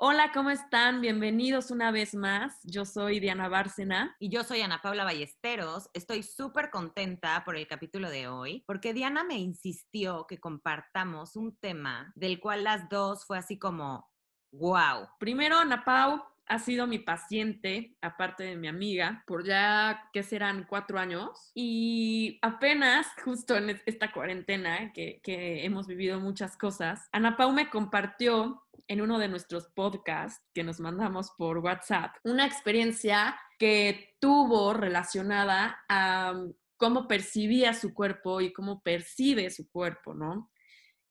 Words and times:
Hola, 0.00 0.30
¿cómo 0.32 0.50
están? 0.50 1.00
Bienvenidos 1.00 1.72
una 1.72 1.90
vez 1.90 2.14
más. 2.14 2.60
Yo 2.62 2.84
soy 2.84 3.18
Diana 3.18 3.48
Bárcena. 3.48 4.14
Y 4.20 4.28
yo 4.28 4.44
soy 4.44 4.60
Ana 4.60 4.80
Paula 4.80 5.02
Ballesteros. 5.02 5.90
Estoy 5.92 6.22
súper 6.22 6.70
contenta 6.70 7.42
por 7.44 7.56
el 7.56 7.66
capítulo 7.66 8.08
de 8.08 8.28
hoy, 8.28 8.62
porque 8.64 8.94
Diana 8.94 9.24
me 9.24 9.38
insistió 9.38 10.24
que 10.28 10.38
compartamos 10.38 11.34
un 11.34 11.56
tema 11.56 12.12
del 12.14 12.38
cual 12.38 12.62
las 12.62 12.88
dos 12.88 13.26
fue 13.26 13.38
así 13.38 13.58
como, 13.58 14.08
wow. 14.52 15.08
Primero, 15.18 15.58
Ana 15.58 15.84
Pau 15.84 16.22
ha 16.46 16.58
sido 16.60 16.86
mi 16.86 17.00
paciente, 17.00 17.96
aparte 18.00 18.44
de 18.44 18.54
mi 18.54 18.68
amiga, 18.68 19.24
por 19.26 19.44
ya 19.44 20.08
que 20.12 20.22
serán 20.22 20.64
cuatro 20.68 21.00
años. 21.00 21.50
Y 21.56 22.38
apenas, 22.42 23.08
justo 23.24 23.56
en 23.56 23.82
esta 23.84 24.12
cuarentena, 24.12 24.92
que, 24.92 25.20
que 25.24 25.64
hemos 25.64 25.88
vivido 25.88 26.20
muchas 26.20 26.56
cosas, 26.56 27.08
Ana 27.10 27.36
Pau 27.36 27.50
me 27.50 27.68
compartió 27.68 28.62
en 28.88 29.00
uno 29.00 29.18
de 29.18 29.28
nuestros 29.28 29.68
podcasts 29.74 30.44
que 30.52 30.64
nos 30.64 30.80
mandamos 30.80 31.30
por 31.36 31.58
WhatsApp 31.58 32.16
una 32.24 32.46
experiencia 32.46 33.38
que 33.58 34.16
tuvo 34.20 34.72
relacionada 34.72 35.78
a 35.88 36.34
cómo 36.76 37.06
percibía 37.06 37.74
su 37.74 37.94
cuerpo 37.94 38.40
y 38.40 38.52
cómo 38.52 38.82
percibe 38.82 39.50
su 39.50 39.70
cuerpo, 39.70 40.14
¿no? 40.14 40.50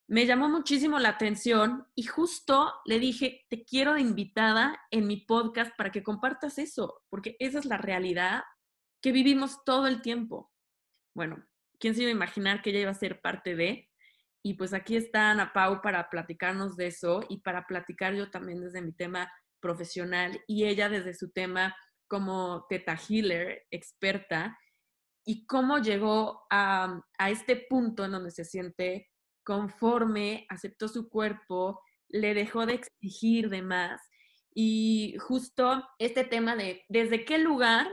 me 0.07 0.25
llamó 0.25 0.47
muchísimo 0.47 0.99
la 0.99 1.09
atención 1.09 1.85
y 1.93 2.03
justo 2.03 2.73
le 2.85 2.97
dije, 2.97 3.45
te 3.49 3.65
quiero 3.65 3.93
de 3.93 4.01
invitada 4.01 4.79
en 4.89 5.05
mi 5.05 5.17
podcast 5.17 5.75
para 5.77 5.91
que 5.91 6.01
compartas 6.01 6.57
eso, 6.57 7.03
porque 7.09 7.35
esa 7.39 7.59
es 7.59 7.65
la 7.65 7.77
realidad 7.77 8.43
que 9.01 9.11
vivimos 9.11 9.63
todo 9.65 9.85
el 9.87 10.01
tiempo. 10.01 10.51
Bueno, 11.13 11.45
¿quién 11.77 11.93
se 11.93 12.03
iba 12.03 12.09
a 12.09 12.15
imaginar 12.15 12.61
que 12.61 12.69
ella 12.69 12.81
iba 12.81 12.91
a 12.91 12.95
ser 12.95 13.19
parte 13.19 13.55
de? 13.55 13.89
Y 14.47 14.53
pues 14.53 14.73
aquí 14.73 14.95
está 14.95 15.31
Ana 15.31 15.51
Pau 15.51 15.81
para 15.81 16.09
platicarnos 16.09 16.77
de 16.77 16.87
eso 16.87 17.19
y 17.27 17.41
para 17.41 17.67
platicar 17.67 18.15
yo 18.15 18.31
también 18.31 18.61
desde 18.61 18.81
mi 18.81 18.93
tema 18.93 19.29
profesional 19.59 20.41
y 20.47 20.63
ella 20.63 20.87
desde 20.87 21.13
su 21.13 21.31
tema 21.31 21.75
como 22.07 22.65
teta 22.69 22.95
healer, 22.97 23.65
experta, 23.71 24.57
y 25.25 25.45
cómo 25.47 25.79
llegó 25.79 26.45
a, 26.49 27.01
a 27.17 27.29
este 27.29 27.57
punto 27.57 28.05
en 28.05 28.11
donde 28.11 28.31
se 28.31 28.45
siente 28.45 29.09
conforme, 29.43 30.45
aceptó 30.47 30.87
su 30.87 31.09
cuerpo, 31.09 31.81
le 32.07 32.33
dejó 32.33 32.65
de 32.65 32.75
exigir 32.75 33.49
de 33.49 33.63
más. 33.63 33.99
Y 34.55 35.17
justo 35.19 35.85
este 35.99 36.23
tema 36.23 36.55
de 36.55 36.85
desde 36.87 37.25
qué 37.25 37.37
lugar 37.37 37.85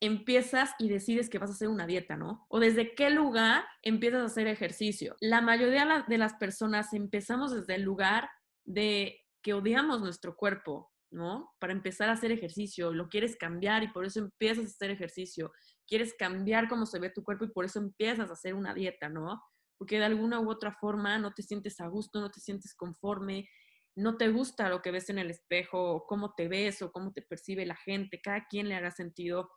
empiezas 0.00 0.70
y 0.78 0.88
decides 0.88 1.28
que 1.28 1.38
vas 1.38 1.50
a 1.50 1.52
hacer 1.52 1.68
una 1.68 1.86
dieta, 1.86 2.16
¿no? 2.16 2.46
O 2.48 2.58
desde 2.58 2.94
qué 2.94 3.10
lugar 3.10 3.64
empiezas 3.82 4.22
a 4.22 4.26
hacer 4.26 4.46
ejercicio. 4.46 5.16
La 5.20 5.40
mayoría 5.40 6.04
de 6.08 6.18
las 6.18 6.34
personas 6.34 6.92
empezamos 6.92 7.54
desde 7.54 7.74
el 7.74 7.82
lugar 7.82 8.28
de 8.64 9.20
que 9.42 9.54
odiamos 9.54 10.00
nuestro 10.00 10.36
cuerpo, 10.36 10.90
¿no? 11.10 11.52
Para 11.58 11.72
empezar 11.72 12.08
a 12.08 12.12
hacer 12.12 12.32
ejercicio, 12.32 12.92
lo 12.92 13.08
quieres 13.08 13.36
cambiar 13.36 13.82
y 13.82 13.88
por 13.88 14.04
eso 14.04 14.20
empiezas 14.20 14.64
a 14.64 14.68
hacer 14.68 14.90
ejercicio. 14.90 15.52
Quieres 15.86 16.14
cambiar 16.18 16.68
cómo 16.68 16.86
se 16.86 16.98
ve 16.98 17.10
tu 17.10 17.22
cuerpo 17.22 17.44
y 17.44 17.52
por 17.52 17.64
eso 17.64 17.78
empiezas 17.78 18.30
a 18.30 18.34
hacer 18.34 18.54
una 18.54 18.74
dieta, 18.74 19.08
¿no? 19.08 19.40
porque 19.80 19.98
de 19.98 20.04
alguna 20.04 20.40
u 20.40 20.50
otra 20.50 20.72
forma 20.72 21.16
no 21.16 21.32
te 21.32 21.42
sientes 21.42 21.80
a 21.80 21.86
gusto, 21.86 22.20
no 22.20 22.30
te 22.30 22.38
sientes 22.38 22.74
conforme, 22.74 23.48
no 23.96 24.18
te 24.18 24.28
gusta 24.28 24.68
lo 24.68 24.82
que 24.82 24.90
ves 24.90 25.08
en 25.08 25.18
el 25.18 25.30
espejo, 25.30 26.04
cómo 26.06 26.34
te 26.34 26.48
ves 26.48 26.82
o 26.82 26.92
cómo 26.92 27.14
te 27.14 27.22
percibe 27.22 27.64
la 27.64 27.76
gente, 27.76 28.20
cada 28.20 28.46
quien 28.46 28.68
le 28.68 28.74
haga 28.74 28.90
sentido 28.90 29.50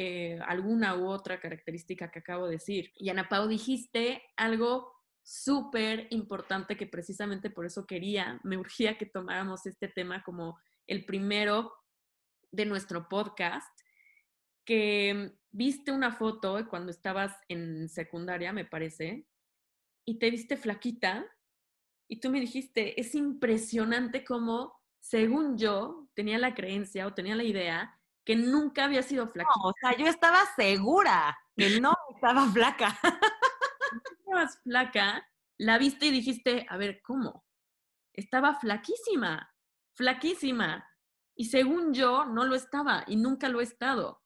eh, 0.00 0.38
alguna 0.46 0.94
u 0.94 1.08
otra 1.08 1.40
característica 1.40 2.08
que 2.08 2.20
acabo 2.20 2.46
de 2.46 2.52
decir. 2.52 2.92
Y 2.94 3.08
Ana 3.08 3.28
Pau, 3.28 3.48
dijiste 3.48 4.22
algo 4.36 4.92
súper 5.24 6.06
importante 6.10 6.76
que 6.76 6.86
precisamente 6.86 7.50
por 7.50 7.66
eso 7.66 7.84
quería, 7.84 8.40
me 8.44 8.56
urgía 8.56 8.96
que 8.96 9.06
tomáramos 9.06 9.66
este 9.66 9.88
tema 9.88 10.22
como 10.22 10.56
el 10.86 11.04
primero 11.04 11.72
de 12.52 12.64
nuestro 12.64 13.08
podcast, 13.08 13.76
que 14.64 15.32
viste 15.50 15.90
una 15.90 16.12
foto 16.12 16.64
cuando 16.70 16.92
estabas 16.92 17.36
en 17.48 17.88
secundaria, 17.88 18.52
me 18.52 18.64
parece, 18.64 19.26
y 20.06 20.20
te 20.20 20.30
viste 20.30 20.56
flaquita 20.56 21.26
y 22.06 22.20
tú 22.20 22.30
me 22.30 22.38
dijiste, 22.40 23.00
es 23.00 23.16
impresionante 23.16 24.24
cómo, 24.24 24.80
según 25.00 25.58
yo, 25.58 26.08
tenía 26.14 26.38
la 26.38 26.54
creencia 26.54 27.08
o 27.08 27.14
tenía 27.14 27.34
la 27.34 27.42
idea 27.42 27.97
que 28.28 28.36
nunca 28.36 28.84
había 28.84 29.02
sido 29.02 29.26
flaquita. 29.26 29.58
o 29.62 29.72
sea, 29.80 29.96
yo 29.96 30.06
estaba 30.06 30.44
segura 30.54 31.34
que 31.56 31.80
no 31.80 31.94
estaba 32.14 32.46
flaca. 32.52 33.00
estabas 34.18 34.60
flaca, 34.62 35.26
la 35.56 35.78
viste 35.78 36.04
y 36.04 36.10
dijiste, 36.10 36.66
a 36.68 36.76
ver, 36.76 37.00
¿cómo? 37.00 37.46
Estaba 38.12 38.54
flaquísima, 38.56 39.50
flaquísima. 39.94 40.86
Y 41.36 41.46
según 41.46 41.94
yo, 41.94 42.26
no 42.26 42.44
lo 42.44 42.54
estaba 42.54 43.02
y 43.06 43.16
nunca 43.16 43.48
lo 43.48 43.60
he 43.60 43.64
estado. 43.64 44.22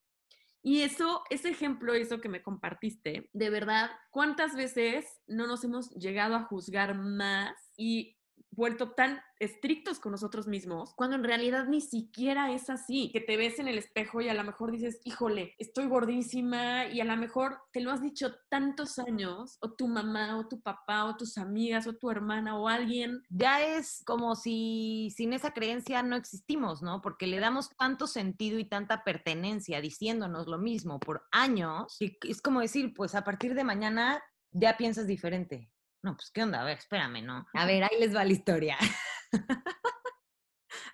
Y 0.63 0.81
eso, 0.81 1.23
ese 1.31 1.51
ejemplo, 1.51 1.95
eso 1.95 2.21
que 2.21 2.29
me 2.29 2.43
compartiste, 2.43 3.31
de 3.33 3.51
verdad, 3.51 3.93
¿cuántas 4.11 4.57
veces 4.57 5.07
no 5.29 5.47
nos 5.47 5.63
hemos 5.63 5.91
llegado 5.91 6.35
a 6.35 6.43
juzgar 6.43 6.97
más 6.97 7.55
y 7.77 8.19
vuelto 8.63 8.93
tan 8.93 9.21
estrictos 9.41 9.99
con 9.99 10.13
nosotros 10.13 10.47
mismos, 10.47 10.95
cuando 10.95 11.17
en 11.17 11.25
realidad 11.25 11.67
ni 11.67 11.81
siquiera 11.81 12.53
es 12.53 12.71
así, 12.71 13.11
que 13.13 13.21
te 13.21 13.37
ves 13.37 13.59
en 13.59 13.67
el 13.67 13.77
espejo 13.77 14.21
y 14.21 14.29
a 14.29 14.35
lo 14.35 14.45
mejor 14.45 14.71
dices, 14.71 15.01
híjole, 15.03 15.57
estoy 15.59 15.89
gordísima 15.89 16.87
y 16.87 17.01
a 17.01 17.05
lo 17.05 17.17
mejor 17.17 17.59
te 17.73 17.81
lo 17.81 17.91
has 17.91 18.01
dicho 18.01 18.37
tantos 18.49 19.01
años, 19.01 19.59
o 19.63 19.73
tu 19.73 19.89
mamá, 19.89 20.39
o 20.39 20.47
tu 20.47 20.61
papá, 20.61 21.07
o 21.07 21.17
tus 21.17 21.39
amigas, 21.39 21.89
o 21.89 21.95
tu 21.95 22.09
hermana, 22.09 22.57
o 22.57 22.69
alguien. 22.69 23.21
Ya 23.31 23.61
es 23.61 24.05
como 24.07 24.37
si 24.37 25.13
sin 25.17 25.33
esa 25.33 25.53
creencia 25.53 26.05
no 26.05 26.15
existimos, 26.15 26.83
¿no? 26.83 27.03
Porque 27.03 27.27
le 27.27 27.41
damos 27.41 27.71
tanto 27.77 28.07
sentido 28.07 28.61
y 28.61 28.65
tanta 28.69 29.03
pertenencia 29.03 29.81
diciéndonos 29.81 30.47
lo 30.47 30.59
mismo 30.59 31.01
por 31.01 31.25
años, 31.33 31.97
y 31.99 32.17
es 32.29 32.41
como 32.41 32.61
decir, 32.61 32.95
pues 32.95 33.17
a 33.17 33.25
partir 33.25 33.55
de 33.55 33.65
mañana 33.65 34.23
ya 34.53 34.77
piensas 34.77 35.09
diferente. 35.09 35.72
No, 36.03 36.17
pues 36.17 36.31
qué 36.33 36.43
onda, 36.43 36.61
a 36.61 36.65
ver, 36.65 36.79
espérame, 36.79 37.23
¿no? 37.25 37.47
A 37.55 37.67
ver, 37.67 37.85
ahí 37.85 37.99
les 38.01 38.15
va 38.15 38.25
la 38.25 38.33
historia. 38.33 38.77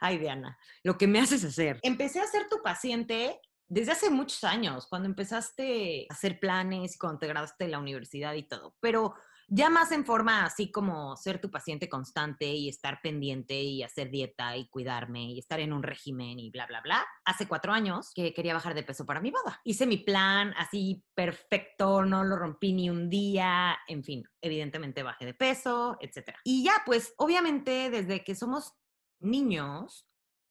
Ay, 0.00 0.18
Diana, 0.18 0.58
lo 0.82 0.98
que 0.98 1.06
me 1.06 1.20
haces 1.20 1.44
hacer. 1.44 1.80
Empecé 1.82 2.20
a 2.20 2.26
ser 2.26 2.48
tu 2.48 2.62
paciente 2.62 3.40
desde 3.68 3.92
hace 3.92 4.10
muchos 4.10 4.44
años, 4.44 4.86
cuando 4.86 5.08
empezaste 5.08 6.06
a 6.08 6.14
hacer 6.14 6.40
planes 6.40 6.94
y 6.94 6.98
cuando 6.98 7.18
te 7.18 7.26
graduaste 7.26 7.64
de 7.64 7.70
la 7.70 7.78
universidad 7.78 8.34
y 8.34 8.48
todo, 8.48 8.74
pero 8.80 9.14
ya 9.48 9.70
más 9.70 9.92
en 9.92 10.04
forma 10.04 10.44
así 10.44 10.70
como 10.70 11.16
ser 11.16 11.40
tu 11.40 11.50
paciente 11.50 11.88
constante 11.88 12.46
y 12.46 12.68
estar 12.68 13.00
pendiente 13.02 13.54
y 13.60 13.82
hacer 13.82 14.10
dieta 14.10 14.56
y 14.56 14.68
cuidarme 14.68 15.32
y 15.32 15.38
estar 15.38 15.58
en 15.60 15.72
un 15.72 15.82
régimen 15.82 16.38
y 16.38 16.50
bla, 16.50 16.66
bla, 16.66 16.82
bla. 16.82 17.06
Hace 17.24 17.48
cuatro 17.48 17.72
años 17.72 18.12
que 18.14 18.34
quería 18.34 18.54
bajar 18.54 18.74
de 18.74 18.82
peso 18.82 19.06
para 19.06 19.20
mi 19.20 19.30
boda. 19.30 19.60
Hice 19.64 19.86
mi 19.86 19.96
plan 19.96 20.52
así 20.58 21.02
perfecto, 21.14 22.04
no 22.04 22.24
lo 22.24 22.36
rompí 22.36 22.74
ni 22.74 22.90
un 22.90 23.08
día, 23.08 23.78
en 23.88 24.04
fin, 24.04 24.24
evidentemente 24.42 25.02
bajé 25.02 25.24
de 25.24 25.34
peso, 25.34 25.96
etc. 26.00 26.36
Y 26.44 26.64
ya, 26.64 26.82
pues 26.84 27.14
obviamente 27.16 27.90
desde 27.90 28.22
que 28.22 28.34
somos 28.34 28.74
niños, 29.20 30.08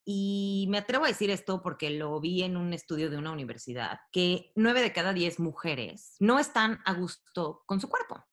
y 0.10 0.68
me 0.70 0.78
atrevo 0.78 1.04
a 1.04 1.10
decir 1.10 1.30
esto 1.30 1.62
porque 1.62 1.90
lo 1.90 2.18
vi 2.22 2.42
en 2.44 2.56
un 2.56 2.72
estudio 2.72 3.10
de 3.10 3.18
una 3.18 3.32
universidad, 3.32 4.00
que 4.14 4.54
nueve 4.56 4.82
de 4.82 4.94
cada 4.94 5.12
diez 5.12 5.38
mujeres 5.38 6.16
no 6.22 6.40
están 6.40 6.80
a 6.86 6.94
gusto 6.94 7.64
con 7.66 7.82
su 7.82 7.90
cuerpo. 7.90 8.24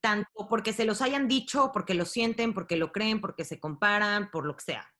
Tanto 0.00 0.46
porque 0.48 0.72
se 0.72 0.84
los 0.84 1.00
hayan 1.02 1.28
dicho, 1.28 1.70
porque 1.72 1.94
lo 1.94 2.04
sienten, 2.04 2.52
porque 2.52 2.76
lo 2.76 2.92
creen, 2.92 3.20
porque 3.20 3.44
se 3.44 3.58
comparan, 3.58 4.30
por 4.30 4.46
lo 4.46 4.56
que 4.56 4.64
sea. 4.64 4.92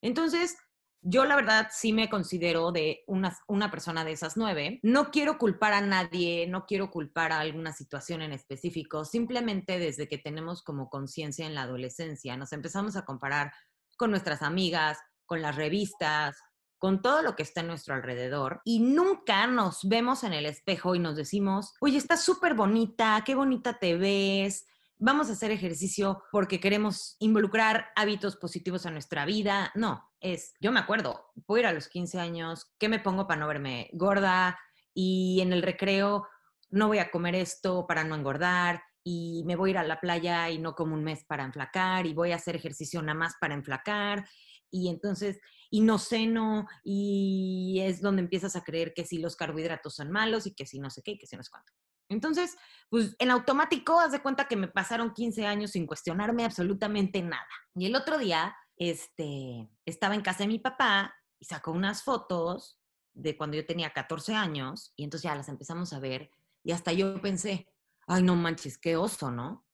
Entonces, 0.00 0.56
yo 1.00 1.24
la 1.24 1.36
verdad 1.36 1.68
sí 1.70 1.92
me 1.92 2.08
considero 2.08 2.72
de 2.72 3.04
una, 3.06 3.36
una 3.46 3.70
persona 3.70 4.04
de 4.04 4.12
esas 4.12 4.36
nueve. 4.36 4.80
No 4.82 5.10
quiero 5.10 5.38
culpar 5.38 5.72
a 5.72 5.80
nadie, 5.80 6.46
no 6.48 6.66
quiero 6.66 6.90
culpar 6.90 7.32
a 7.32 7.40
alguna 7.40 7.72
situación 7.72 8.22
en 8.22 8.32
específico. 8.32 9.04
Simplemente 9.04 9.78
desde 9.78 10.08
que 10.08 10.18
tenemos 10.18 10.62
como 10.62 10.90
conciencia 10.90 11.46
en 11.46 11.54
la 11.54 11.62
adolescencia, 11.62 12.36
nos 12.36 12.52
empezamos 12.52 12.96
a 12.96 13.04
comparar 13.04 13.52
con 13.96 14.10
nuestras 14.10 14.42
amigas, 14.42 14.98
con 15.26 15.42
las 15.42 15.56
revistas, 15.56 16.36
con 16.78 17.02
todo 17.02 17.22
lo 17.22 17.36
que 17.36 17.42
está 17.42 17.60
en 17.60 17.66
nuestro 17.66 17.94
alrededor 17.94 18.60
y 18.64 18.80
nunca 18.80 19.46
nos 19.46 19.86
vemos 19.88 20.24
en 20.24 20.32
el 20.32 20.46
espejo 20.46 20.94
y 20.94 20.98
nos 20.98 21.16
decimos, 21.16 21.74
oye, 21.80 21.98
estás 21.98 22.24
súper 22.24 22.54
bonita, 22.54 23.22
qué 23.26 23.34
bonita 23.34 23.78
te 23.78 23.96
ves, 23.96 24.66
vamos 24.98 25.28
a 25.28 25.32
hacer 25.32 25.50
ejercicio 25.50 26.22
porque 26.32 26.60
queremos 26.60 27.16
involucrar 27.20 27.88
hábitos 27.96 28.36
positivos 28.36 28.86
a 28.86 28.90
nuestra 28.90 29.24
vida. 29.24 29.70
No, 29.74 30.10
es, 30.20 30.54
yo 30.60 30.72
me 30.72 30.80
acuerdo, 30.80 31.26
voy 31.46 31.60
a 31.60 31.62
ir 31.62 31.66
a 31.66 31.72
los 31.72 31.88
15 31.88 32.18
años, 32.18 32.72
¿qué 32.78 32.88
me 32.88 32.98
pongo 32.98 33.26
para 33.26 33.40
no 33.40 33.48
verme 33.48 33.90
gorda? 33.92 34.58
Y 34.94 35.40
en 35.40 35.52
el 35.52 35.62
recreo 35.62 36.26
no 36.70 36.88
voy 36.88 36.98
a 36.98 37.10
comer 37.10 37.34
esto 37.34 37.86
para 37.86 38.04
no 38.04 38.14
engordar 38.14 38.82
y 39.04 39.42
me 39.46 39.56
voy 39.56 39.70
a 39.70 39.72
ir 39.72 39.78
a 39.78 39.84
la 39.84 40.00
playa 40.00 40.50
y 40.50 40.58
no 40.58 40.74
como 40.74 40.94
un 40.94 41.04
mes 41.04 41.24
para 41.24 41.44
enflacar 41.44 42.06
y 42.06 42.14
voy 42.14 42.32
a 42.32 42.36
hacer 42.36 42.56
ejercicio 42.56 43.00
nada 43.00 43.18
más 43.18 43.34
para 43.40 43.54
enflacar 43.54 44.28
y 44.70 44.88
entonces, 44.88 45.38
y 45.70 45.80
no 45.80 45.98
ceno, 45.98 46.66
y 46.84 47.80
es 47.82 48.00
donde 48.00 48.22
empiezas 48.22 48.56
a 48.56 48.64
creer 48.64 48.94
que 48.94 49.04
si 49.04 49.18
los 49.18 49.36
carbohidratos 49.36 49.94
son 49.94 50.10
malos 50.10 50.46
y 50.46 50.54
que 50.54 50.66
si 50.66 50.78
no 50.78 50.90
sé 50.90 51.02
qué, 51.02 51.12
y 51.12 51.18
que 51.18 51.26
si 51.26 51.36
no 51.36 51.42
sé 51.42 51.50
cuánto. 51.50 51.72
Entonces, 52.10 52.56
pues 52.88 53.14
en 53.18 53.30
automático, 53.30 54.00
haz 54.00 54.12
de 54.12 54.22
cuenta 54.22 54.48
que 54.48 54.56
me 54.56 54.68
pasaron 54.68 55.12
15 55.12 55.46
años 55.46 55.72
sin 55.72 55.86
cuestionarme 55.86 56.44
absolutamente 56.44 57.22
nada. 57.22 57.46
Y 57.74 57.86
el 57.86 57.94
otro 57.94 58.18
día 58.18 58.56
este, 58.76 59.68
estaba 59.84 60.14
en 60.14 60.22
casa 60.22 60.40
de 60.40 60.48
mi 60.48 60.58
papá 60.58 61.14
y 61.38 61.44
sacó 61.44 61.72
unas 61.72 62.02
fotos 62.02 62.78
de 63.12 63.36
cuando 63.36 63.56
yo 63.56 63.66
tenía 63.66 63.92
14 63.92 64.34
años 64.34 64.92
y 64.96 65.04
entonces 65.04 65.24
ya 65.24 65.34
las 65.34 65.48
empezamos 65.48 65.92
a 65.92 65.98
ver 65.98 66.30
y 66.62 66.72
hasta 66.72 66.92
yo 66.92 67.20
pensé, 67.20 67.68
ay, 68.06 68.22
no 68.22 68.36
manches, 68.36 68.78
qué 68.78 68.96
oso, 68.96 69.30
¿no? 69.30 69.66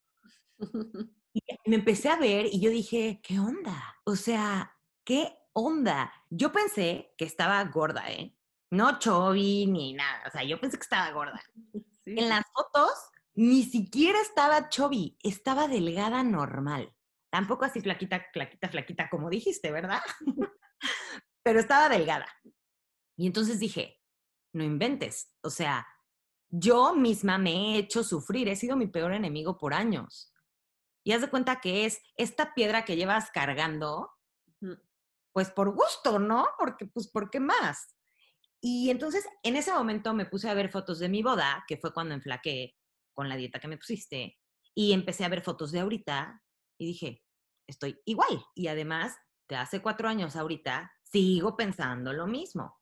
y 1.35 1.43
me 1.67 1.77
empecé 1.77 2.09
a 2.09 2.17
ver 2.17 2.47
y 2.47 2.61
yo 2.61 2.71
dije, 2.71 3.21
¿qué 3.23 3.39
onda? 3.39 3.97
O 4.05 4.17
sea, 4.17 4.74
¿qué 5.05 5.37
onda? 5.53 6.13
Yo 6.31 6.53
pensé 6.53 7.15
que 7.17 7.25
estaba 7.25 7.63
gorda, 7.65 8.11
¿eh? 8.11 8.37
No 8.71 8.99
chovi 8.99 9.67
ni 9.67 9.93
nada, 9.93 10.25
o 10.27 10.31
sea, 10.31 10.43
yo 10.43 10.61
pensé 10.61 10.79
que 10.79 10.83
estaba 10.83 11.11
gorda. 11.13 11.41
En 12.07 12.29
las 12.29 12.45
fotos 12.53 12.93
ni 13.35 13.63
siquiera 13.63 14.21
estaba 14.21 14.69
chovi, 14.69 15.17
estaba 15.23 15.69
delgada 15.69 16.23
normal. 16.23 16.95
Tampoco 17.31 17.65
así 17.65 17.81
flaquita, 17.81 18.27
flaquita, 18.33 18.69
flaquita, 18.69 19.09
como 19.09 19.31
dijiste, 19.31 19.73
¿verdad? 19.73 20.03
Pero 21.43 21.61
estaba 21.61 21.89
delgada. 21.89 22.27
Y 23.17 23.27
entonces 23.27 23.59
dije, 23.59 24.01
no 24.53 24.63
inventes. 24.63 25.35
O 25.43 25.51
sea, 25.51 25.87
yo 26.49 26.95
misma 26.95 27.39
me 27.39 27.51
he 27.53 27.79
hecho 27.79 28.05
sufrir, 28.05 28.49
he 28.49 28.57
sido 28.57 28.77
mi 28.77 28.87
peor 28.87 29.13
enemigo 29.13 29.59
por 29.59 29.75
años. 29.75 30.33
Y 31.03 31.13
haz 31.13 31.21
de 31.21 31.31
cuenta 31.31 31.61
que 31.61 31.87
es 31.87 32.01
esta 32.17 32.55
piedra 32.55 32.85
que 32.85 32.97
llevas 32.97 33.31
cargando, 33.31 34.14
pues 35.35 35.51
por 35.51 35.75
gusto, 35.75 36.21
¿no? 36.21 36.47
Porque, 36.59 36.87
pues, 36.87 37.09
¿por 37.09 37.29
qué 37.29 37.41
más? 37.41 37.97
Y 38.61 38.89
entonces, 38.89 39.27
en 39.43 39.57
ese 39.57 39.73
momento 39.73 40.15
me 40.15 40.27
puse 40.27 40.49
a 40.49 40.55
ver 40.55 40.71
fotos 40.71 41.01
de 41.01 41.09
mi 41.09 41.23
boda, 41.23 41.65
que 41.67 41.77
fue 41.77 41.93
cuando 41.93 42.15
enflaqué 42.15 42.77
con 43.13 43.29
la 43.29 43.37
dieta 43.37 43.59
que 43.59 43.69
me 43.69 43.77
pusiste, 43.77 44.39
y 44.75 44.93
empecé 44.93 45.25
a 45.25 45.29
ver 45.29 45.43
fotos 45.43 45.73
de 45.73 45.81
ahorita 45.81 46.41
y 46.79 46.87
dije, 46.87 47.25
estoy 47.67 48.01
igual. 48.05 48.45
Y 48.55 48.69
además, 48.69 49.17
de 49.49 49.57
hace 49.57 49.83
cuatro 49.83 50.09
años 50.09 50.37
ahorita, 50.37 50.93
sigo 51.03 51.57
pensando 51.57 52.13
lo 52.13 52.29
mismo. 52.29 52.81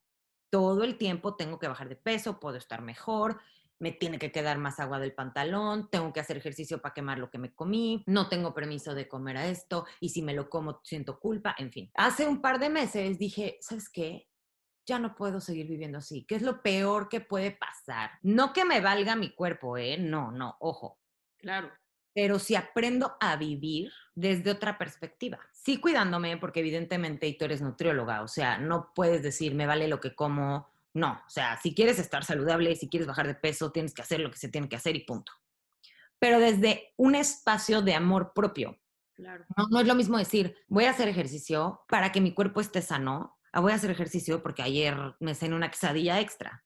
Todo 0.51 0.85
el 0.85 0.99
tiempo 0.99 1.37
tengo 1.37 1.59
que 1.59 1.69
bajar 1.69 1.89
de 1.89 1.97
peso, 1.97 2.39
puedo 2.39 2.59
estar 2.59 2.83
mejor, 2.83 3.41
me 3.83 3.91
tiene 3.91 4.21
que 4.21 4.31
quedar 4.31 4.59
más 4.59 4.79
agua 4.79 5.01
del 5.01 5.13
pantalón, 5.13 5.91
tengo 5.91 6.13
que 6.13 6.21
hacer 6.21 6.37
ejercicio 6.37 6.81
para 6.81 6.95
quemar 6.95 7.19
lo 7.19 7.31
que 7.31 7.39
me 7.39 7.53
comí, 7.53 8.05
no 8.07 8.29
tengo 8.29 8.55
permiso 8.55 8.95
de 8.95 9.09
comer 9.09 9.37
a 9.37 9.49
esto 9.49 9.87
y 9.99 10.11
si 10.11 10.23
me 10.23 10.35
lo 10.35 10.49
como 10.49 10.81
siento 10.85 11.19
culpa, 11.19 11.57
en 11.59 11.73
fin. 11.73 11.91
Hace 11.95 12.29
un 12.29 12.41
par 12.41 12.61
de 12.61 12.71
meses 12.71 13.19
dije, 13.19 13.59
¿sabes 13.61 13.91
qué? 13.91 14.29
Ya 14.87 15.01
no 15.01 15.17
puedo 15.17 15.41
seguir 15.41 15.67
viviendo 15.67 15.99
así. 15.99 16.25
¿Qué 16.27 16.37
es 16.37 16.43
lo 16.43 16.63
peor 16.63 17.09
que 17.09 17.21
puede 17.21 17.51
pasar? 17.51 18.13
No 18.23 18.53
que 18.53 18.65
me 18.65 18.81
valga 18.81 19.17
mi 19.17 19.35
cuerpo, 19.35 19.77
¿eh? 19.77 19.99
No, 19.99 20.31
no, 20.31 20.57
ojo. 20.61 21.01
Claro 21.39 21.73
pero 22.15 22.39
si 22.39 22.55
aprendo 22.55 23.17
a 23.21 23.37
vivir 23.37 23.91
desde 24.15 24.51
otra 24.51 24.79
perspectiva. 24.79 25.39
Sí 25.53 25.79
cuidándome, 25.79 26.37
porque 26.37 26.61
evidentemente 26.61 27.27
y 27.27 27.39
tú 27.39 27.45
eres 27.45 27.63
nutrióloga, 27.63 28.23
o 28.23 28.29
sea, 28.29 28.59
no 28.59 28.93
puedes 28.95 29.23
decir, 29.23 29.55
me 29.55 29.67
vale 29.67 29.89
lo 29.89 30.01
que 30.01 30.15
como. 30.15 30.72
No, 30.95 31.13
o 31.27 31.31
sea, 31.31 31.59
si 31.61 31.75
quieres 31.75 31.99
estar 31.99 32.25
saludable, 32.25 32.77
si 32.77 32.89
quieres 32.89 33.07
bajar 33.07 33.27
de 33.27 33.35
peso, 33.35 33.73
tienes 33.73 33.95
que 33.95 34.03
hacer 34.03 34.21
lo 34.21 34.31
que 34.31 34.39
se 34.39 34.49
tiene 34.49 34.69
que 34.69 34.77
hacer 34.77 34.97
y 34.97 35.05
punto. 35.05 35.33
Pero 36.19 36.39
desde 36.39 36.93
un 36.97 37.15
espacio 37.15 37.83
de 37.83 37.95
amor 37.95 38.33
propio. 38.35 38.79
Claro. 39.15 39.45
No, 39.57 39.69
no 39.71 39.81
es 39.81 39.87
lo 39.87 39.95
mismo 39.95 40.19
decir, 40.19 40.57
voy 40.69 40.85
a 40.85 40.91
hacer 40.91 41.09
ejercicio 41.09 41.83
para 41.89 42.13
que 42.13 42.21
mi 42.21 42.35
cuerpo 42.35 42.61
esté 42.61 42.83
sano, 42.83 43.39
a 43.53 43.61
voy 43.61 43.73
a 43.73 43.77
hacer 43.77 43.91
ejercicio 43.91 44.43
porque 44.43 44.63
ayer 44.63 44.97
me 45.21 45.35
cené 45.35 45.55
una 45.55 45.71
quesadilla 45.71 46.21
extra 46.21 46.65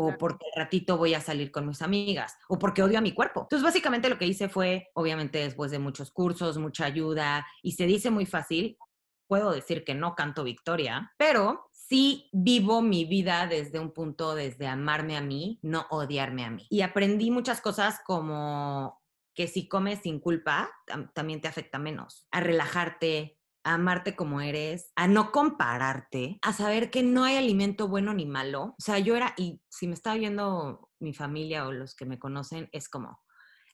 o 0.00 0.16
porque 0.16 0.46
ratito 0.54 0.96
voy 0.96 1.14
a 1.14 1.20
salir 1.20 1.50
con 1.50 1.66
mis 1.66 1.82
amigas, 1.82 2.38
o 2.48 2.56
porque 2.56 2.84
odio 2.84 2.98
a 2.98 3.00
mi 3.00 3.12
cuerpo. 3.12 3.42
Entonces, 3.42 3.64
básicamente 3.64 4.08
lo 4.08 4.16
que 4.16 4.28
hice 4.28 4.48
fue, 4.48 4.90
obviamente 4.94 5.38
después 5.38 5.72
de 5.72 5.80
muchos 5.80 6.12
cursos, 6.12 6.56
mucha 6.56 6.84
ayuda, 6.84 7.44
y 7.64 7.72
se 7.72 7.86
dice 7.86 8.08
muy 8.12 8.24
fácil, 8.24 8.78
puedo 9.26 9.50
decir 9.50 9.82
que 9.82 9.96
no 9.96 10.14
canto 10.14 10.44
victoria, 10.44 11.12
pero 11.18 11.67
sí 11.88 12.28
vivo 12.32 12.82
mi 12.82 13.04
vida 13.04 13.46
desde 13.46 13.78
un 13.78 13.92
punto, 13.92 14.34
desde 14.34 14.66
amarme 14.66 15.16
a 15.16 15.22
mí, 15.22 15.58
no 15.62 15.86
odiarme 15.90 16.44
a 16.44 16.50
mí. 16.50 16.66
Y 16.70 16.82
aprendí 16.82 17.30
muchas 17.30 17.60
cosas 17.60 18.00
como 18.04 19.00
que 19.34 19.46
si 19.46 19.68
comes 19.68 20.00
sin 20.00 20.18
culpa, 20.20 20.70
también 21.14 21.40
te 21.40 21.48
afecta 21.48 21.78
menos, 21.78 22.26
a 22.32 22.40
relajarte, 22.40 23.38
a 23.64 23.74
amarte 23.74 24.16
como 24.16 24.40
eres, 24.40 24.92
a 24.96 25.06
no 25.06 25.30
compararte, 25.30 26.38
a 26.42 26.52
saber 26.52 26.90
que 26.90 27.02
no 27.02 27.24
hay 27.24 27.36
alimento 27.36 27.86
bueno 27.86 28.12
ni 28.14 28.26
malo. 28.26 28.74
O 28.78 28.82
sea, 28.82 28.98
yo 28.98 29.14
era, 29.14 29.34
y 29.36 29.60
si 29.68 29.86
me 29.86 29.94
está 29.94 30.14
viendo 30.14 30.90
mi 30.98 31.14
familia 31.14 31.66
o 31.66 31.72
los 31.72 31.94
que 31.94 32.04
me 32.04 32.18
conocen, 32.18 32.68
es 32.72 32.88
como, 32.88 33.20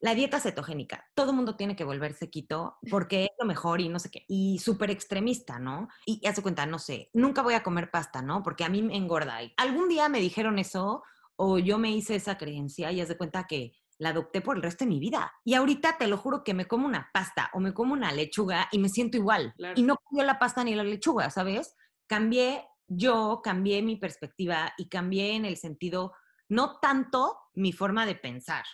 la 0.05 0.15
dieta 0.15 0.39
cetogénica, 0.39 1.09
todo 1.15 1.31
el 1.31 1.37
mundo 1.37 1.56
tiene 1.56 1.77
que 1.77 1.83
volverse 1.83 2.29
quito 2.29 2.77
porque 2.91 3.25
es 3.25 3.31
lo 3.41 3.47
mejor 3.47 3.81
y 3.81 3.89
no 3.89 3.99
sé 3.99 4.11
qué, 4.11 4.27
y 4.29 4.59
súper 4.59 4.91
extremista, 4.91 5.59
¿no? 5.59 5.89
Y 6.05 6.27
hace 6.27 6.43
cuenta, 6.43 6.67
no 6.67 6.79
sé, 6.79 7.09
nunca 7.15 7.41
voy 7.41 7.55
a 7.55 7.62
comer 7.62 7.91
pasta, 7.91 8.21
¿no? 8.21 8.43
Porque 8.43 8.65
a 8.65 8.69
mí 8.69 8.83
me 8.83 8.97
engorda. 8.97 9.43
Y 9.43 9.55
algún 9.56 9.89
día 9.89 10.11
me 10.11 10.21
dijeron 10.21 10.59
eso 10.59 11.03
o 11.37 11.59
yo 11.59 11.79
me 11.79 11.91
hice 11.91 12.17
esa 12.17 12.37
creencia 12.37 12.93
y 12.93 13.01
hace 13.01 13.17
cuenta 13.17 13.47
que 13.47 13.73
la 13.97 14.11
adopté 14.11 14.43
por 14.43 14.56
el 14.56 14.62
resto 14.62 14.85
de 14.85 14.91
mi 14.91 15.01
vida. 15.01 15.33
Y 15.43 15.55
ahorita 15.55 15.97
te 15.97 16.06
lo 16.06 16.19
juro 16.19 16.45
que 16.45 16.53
me 16.53 16.67
como 16.67 16.85
una 16.87 17.09
pasta 17.11 17.49
o 17.55 17.61
me 17.61 17.73
como 17.73 17.95
una 17.95 18.12
lechuga 18.12 18.69
y 18.73 18.81
me 18.81 18.91
siento 18.91 19.17
igual. 19.17 19.55
Y 19.75 19.85
no 19.85 19.97
cambió 19.97 20.27
la 20.27 20.39
pasta 20.39 20.65
ni 20.65 20.75
la 20.75 20.85
lechuga, 20.85 21.31
¿sabes? 21.31 21.77
Cambié 22.06 22.62
yo, 22.89 23.41
cambié 23.43 23.81
mi 23.81 23.97
perspectiva 23.97 24.75
y 24.77 24.91
cambié 24.91 25.35
en 25.35 25.47
el 25.47 25.56
sentido, 25.56 26.12
no 26.51 26.79
tanto 26.79 27.39
mi 27.55 27.73
forma 27.73 28.05
de 28.05 28.17
pensar, 28.17 28.65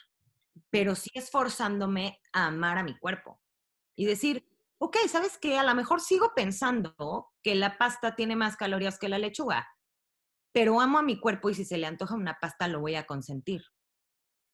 pero 0.71 0.95
sí 0.95 1.11
esforzándome 1.15 2.21
a 2.33 2.47
amar 2.47 2.79
a 2.79 2.83
mi 2.83 2.99
cuerpo. 2.99 3.41
Y 3.97 4.07
decir, 4.07 4.47
ok, 4.79 4.97
¿sabes 5.09 5.39
qué? 5.39 5.59
A 5.59 5.65
lo 5.65 5.75
mejor 5.75 6.01
sigo 6.01 6.33
pensando 6.35 7.29
que 7.43 7.55
la 7.55 7.77
pasta 7.79 8.17
tiene 8.17 8.37
más 8.37 8.57
calorías 8.57 8.99
que 8.99 9.09
la 9.09 9.19
lechuga, 9.19 9.69
pero 10.53 10.81
amo 10.81 10.99
a 10.99 11.03
mi 11.03 11.21
cuerpo 11.21 11.51
y 11.51 11.55
si 11.55 11.65
se 11.65 11.79
le 11.79 11.87
antoja 11.87 12.15
una 12.15 12.39
pasta 12.41 12.69
lo 12.69 12.81
voy 12.81 12.95
a 12.95 13.07
consentir. 13.07 13.63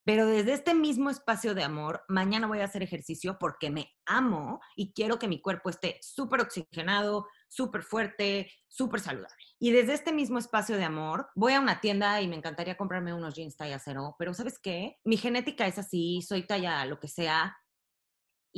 Pero 0.05 0.27
desde 0.27 0.53
este 0.53 0.73
mismo 0.73 1.11
espacio 1.11 1.53
de 1.55 1.65
amor, 1.65 2.05
mañana 2.07 2.47
voy 2.47 2.61
a 2.61 2.67
hacer 2.67 2.83
ejercicio 2.83 3.39
porque 3.41 3.71
me 3.71 3.93
amo 4.07 4.61
y 4.77 4.93
quiero 4.93 5.19
que 5.19 5.27
mi 5.27 5.41
cuerpo 5.41 5.69
esté 5.69 5.99
súper 6.01 6.43
oxigenado, 6.43 7.27
súper 7.57 7.83
fuerte, 7.83 8.51
súper 8.69 9.01
saludable. 9.01 9.43
Y 9.59 9.71
desde 9.71 9.95
este 9.95 10.13
mismo 10.13 10.39
espacio 10.39 10.77
de 10.77 10.85
amor, 10.85 11.29
voy 11.35 11.55
a 11.55 11.61
una 11.61 11.81
tienda 11.81 12.21
y 12.21 12.29
me 12.29 12.37
encantaría 12.37 12.77
comprarme 12.77 13.15
unos 13.15 13.35
jeans 13.35 13.57
talla 13.57 13.79
cero, 13.79 14.15
pero 14.19 14.35
¿sabes 14.35 14.59
qué? 14.59 14.99
Mi 15.05 15.17
genética 15.17 15.67
es 15.67 15.79
así, 15.79 16.21
soy 16.21 16.47
talla 16.47 16.85
lo 16.85 17.01
que 17.01 17.09
sea, 17.09 17.57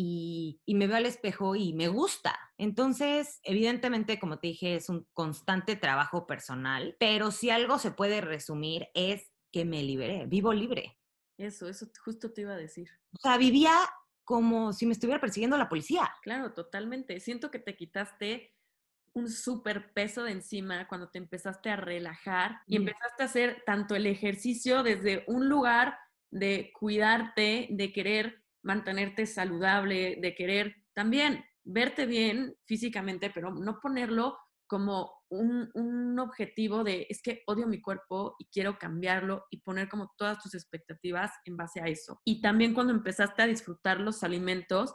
y, 0.00 0.60
y, 0.64 0.76
me 0.76 0.86
veo 0.86 0.96
al 0.96 1.06
espejo 1.06 1.56
y 1.56 1.72
me 1.72 1.88
gusta. 1.88 2.38
Entonces, 2.56 3.40
evidentemente, 3.42 4.20
como 4.20 4.38
te 4.38 4.46
dije, 4.46 4.76
es 4.76 4.88
un 4.88 5.08
constante 5.12 5.74
trabajo 5.74 6.24
personal, 6.24 6.94
pero 7.00 7.32
si 7.32 7.50
algo 7.50 7.80
se 7.80 7.90
puede 7.90 8.20
resumir 8.20 8.86
es 8.94 9.32
que 9.52 9.64
me 9.64 9.82
liberé, 9.82 10.26
vivo 10.26 10.52
libre. 10.52 11.00
Eso, 11.36 11.68
eso 11.68 11.86
justo 12.04 12.32
te 12.32 12.42
iba 12.42 12.52
a 12.52 12.56
decir. 12.56 12.88
O 13.12 13.18
sea, 13.20 13.38
vivía 13.38 13.72
como 14.22 14.72
si 14.72 14.86
me 14.86 14.92
estuviera 14.92 15.20
persiguiendo 15.20 15.56
la 15.56 15.68
policía. 15.68 16.08
Claro, 16.22 16.52
totalmente. 16.52 17.18
Siento 17.18 17.50
que 17.50 17.58
te 17.58 17.76
quitaste 17.76 18.54
un 19.18 19.30
súper 19.30 19.92
peso 19.92 20.24
de 20.24 20.32
encima 20.32 20.86
cuando 20.88 21.10
te 21.10 21.18
empezaste 21.18 21.70
a 21.70 21.76
relajar 21.76 22.60
y 22.66 22.76
empezaste 22.76 23.22
a 23.22 23.26
hacer 23.26 23.62
tanto 23.66 23.94
el 23.94 24.06
ejercicio 24.06 24.82
desde 24.82 25.24
un 25.26 25.48
lugar 25.48 25.98
de 26.30 26.72
cuidarte, 26.78 27.68
de 27.70 27.92
querer 27.92 28.42
mantenerte 28.62 29.26
saludable, 29.26 30.18
de 30.20 30.34
querer 30.34 30.74
también 30.94 31.44
verte 31.64 32.06
bien 32.06 32.54
físicamente, 32.64 33.30
pero 33.30 33.52
no 33.52 33.78
ponerlo 33.80 34.38
como 34.66 35.12
un, 35.30 36.18
objetivo 36.18 36.82
de 36.84 37.06
es 37.08 37.22
que 37.22 37.42
odio 37.46 37.66
mi 37.66 37.80
cuerpo 37.80 38.34
y 38.38 38.46
quiero 38.46 38.78
cambiarlo 38.78 39.44
y 39.50 39.60
poner 39.60 39.88
como 39.88 40.12
todas 40.16 40.42
tus 40.42 40.54
expectativas 40.54 41.30
en 41.44 41.56
base 41.56 41.80
a 41.80 41.86
eso. 41.86 42.20
Y 42.24 42.40
también 42.40 42.74
cuando 42.74 42.92
empezaste 42.92 43.42
a 43.42 43.46
disfrutar 43.46 44.00
los 44.00 44.24
alimentos 44.24 44.94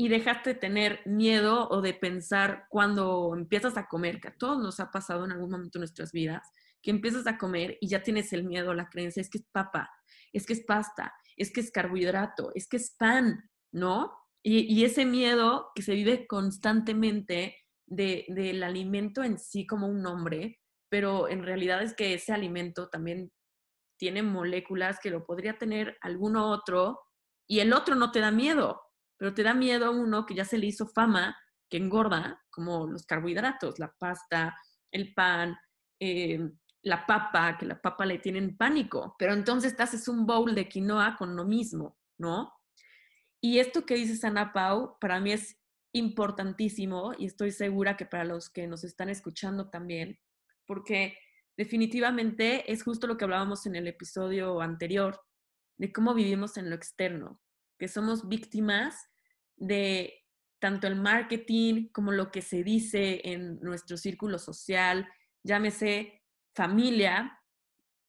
y 0.00 0.08
dejaste 0.08 0.54
de 0.54 0.58
tener 0.58 1.02
miedo 1.04 1.68
o 1.68 1.82
de 1.82 1.92
pensar 1.92 2.64
cuando 2.70 3.34
empiezas 3.36 3.76
a 3.76 3.86
comer, 3.86 4.18
que 4.18 4.28
a 4.28 4.34
todos 4.34 4.58
nos 4.58 4.80
ha 4.80 4.90
pasado 4.90 5.26
en 5.26 5.32
algún 5.32 5.50
momento 5.50 5.78
de 5.78 5.80
nuestras 5.80 6.10
vidas, 6.10 6.50
que 6.80 6.90
empiezas 6.90 7.26
a 7.26 7.36
comer 7.36 7.76
y 7.82 7.88
ya 7.88 8.02
tienes 8.02 8.32
el 8.32 8.44
miedo, 8.44 8.72
la 8.72 8.88
creencia, 8.88 9.20
es 9.20 9.28
que 9.28 9.36
es 9.36 9.44
papa, 9.52 9.90
es 10.32 10.46
que 10.46 10.54
es 10.54 10.64
pasta, 10.64 11.12
es 11.36 11.52
que 11.52 11.60
es 11.60 11.70
carbohidrato, 11.70 12.50
es 12.54 12.66
que 12.66 12.78
es 12.78 12.96
pan, 12.98 13.50
¿no? 13.72 14.10
Y, 14.42 14.60
y 14.74 14.86
ese 14.86 15.04
miedo 15.04 15.70
que 15.74 15.82
se 15.82 15.92
vive 15.92 16.26
constantemente 16.26 17.58
del 17.84 18.62
alimento 18.62 19.22
en 19.22 19.38
sí 19.38 19.66
como 19.66 19.86
un 19.86 20.00
nombre, 20.00 20.60
pero 20.88 21.28
en 21.28 21.42
realidad 21.42 21.82
es 21.82 21.92
que 21.92 22.14
ese 22.14 22.32
alimento 22.32 22.88
también 22.88 23.32
tiene 23.98 24.22
moléculas 24.22 24.98
que 24.98 25.10
lo 25.10 25.26
podría 25.26 25.58
tener 25.58 25.98
alguno 26.00 26.48
otro 26.48 27.00
y 27.46 27.60
el 27.60 27.74
otro 27.74 27.96
no 27.96 28.12
te 28.12 28.20
da 28.20 28.30
miedo, 28.30 28.80
pero 29.20 29.34
te 29.34 29.42
da 29.42 29.52
miedo 29.52 29.92
uno 29.92 30.24
que 30.24 30.34
ya 30.34 30.46
se 30.46 30.56
le 30.56 30.64
hizo 30.64 30.86
fama, 30.86 31.36
que 31.68 31.76
engorda, 31.76 32.42
como 32.48 32.86
los 32.86 33.04
carbohidratos, 33.04 33.78
la 33.78 33.94
pasta, 33.98 34.56
el 34.90 35.12
pan, 35.12 35.54
eh, 36.00 36.40
la 36.80 37.04
papa, 37.04 37.58
que 37.58 37.66
la 37.66 37.78
papa 37.82 38.06
le 38.06 38.18
tienen 38.18 38.56
pánico. 38.56 39.16
Pero 39.18 39.34
entonces 39.34 39.76
te 39.76 39.82
haces 39.82 40.08
un 40.08 40.24
bowl 40.24 40.54
de 40.54 40.70
quinoa 40.70 41.16
con 41.18 41.36
lo 41.36 41.44
mismo, 41.44 41.98
¿no? 42.16 42.50
Y 43.42 43.58
esto 43.58 43.84
que 43.84 43.96
dices, 43.96 44.24
Ana 44.24 44.54
Pau, 44.54 44.96
para 44.98 45.20
mí 45.20 45.32
es 45.32 45.60
importantísimo 45.92 47.12
y 47.18 47.26
estoy 47.26 47.50
segura 47.50 47.98
que 47.98 48.06
para 48.06 48.24
los 48.24 48.48
que 48.48 48.66
nos 48.66 48.84
están 48.84 49.10
escuchando 49.10 49.68
también, 49.68 50.18
porque 50.64 51.14
definitivamente 51.58 52.72
es 52.72 52.82
justo 52.82 53.06
lo 53.06 53.18
que 53.18 53.24
hablábamos 53.24 53.66
en 53.66 53.76
el 53.76 53.86
episodio 53.86 54.62
anterior, 54.62 55.20
de 55.76 55.92
cómo 55.92 56.14
vivimos 56.14 56.56
en 56.56 56.70
lo 56.70 56.74
externo, 56.76 57.38
que 57.80 57.88
somos 57.88 58.28
víctimas 58.28 59.08
de 59.56 60.22
tanto 60.58 60.86
el 60.86 60.96
marketing 60.96 61.88
como 61.92 62.12
lo 62.12 62.30
que 62.30 62.42
se 62.42 62.62
dice 62.62 63.22
en 63.24 63.58
nuestro 63.60 63.96
círculo 63.96 64.38
social, 64.38 65.08
llámese 65.42 66.22
familia, 66.54 67.40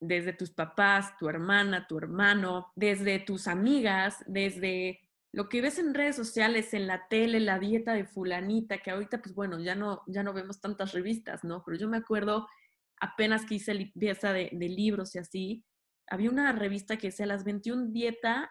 desde 0.02 0.34
tus 0.34 0.52
papás, 0.52 1.16
tu 1.18 1.30
hermana, 1.30 1.88
tu 1.88 1.98
hermano, 1.98 2.74
desde 2.76 3.20
tus 3.20 3.48
amigas, 3.48 4.18
desde 4.28 5.00
lo 5.32 5.48
que 5.48 5.62
ves 5.62 5.80
en 5.80 5.94
redes 5.94 6.18
sociales, 6.18 6.74
en 6.74 6.88
la 6.88 7.08
tele, 7.08 7.40
la 7.40 7.58
dieta 7.58 7.94
de 7.94 8.04
fulanita, 8.04 8.80
que 8.80 8.92
ahorita 8.92 9.22
pues 9.22 9.34
bueno, 9.34 9.58
ya 9.62 9.76
no, 9.76 10.02
ya 10.08 10.22
no 10.22 10.34
vemos 10.34 10.60
tantas 10.60 10.92
revistas, 10.92 11.46
¿no? 11.46 11.64
Pero 11.64 11.78
yo 11.78 11.88
me 11.88 11.98
acuerdo 11.98 12.46
apenas 13.00 13.46
que 13.46 13.56
hice 13.56 13.74
limpieza 13.74 14.34
de, 14.34 14.50
de 14.52 14.68
libros 14.68 15.16
y 15.16 15.20
así, 15.20 15.64
había 16.08 16.30
una 16.30 16.52
revista 16.52 16.98
que 16.98 17.08
decía 17.08 17.26
las 17.26 17.46
21 17.46 17.92
dietas 17.92 18.50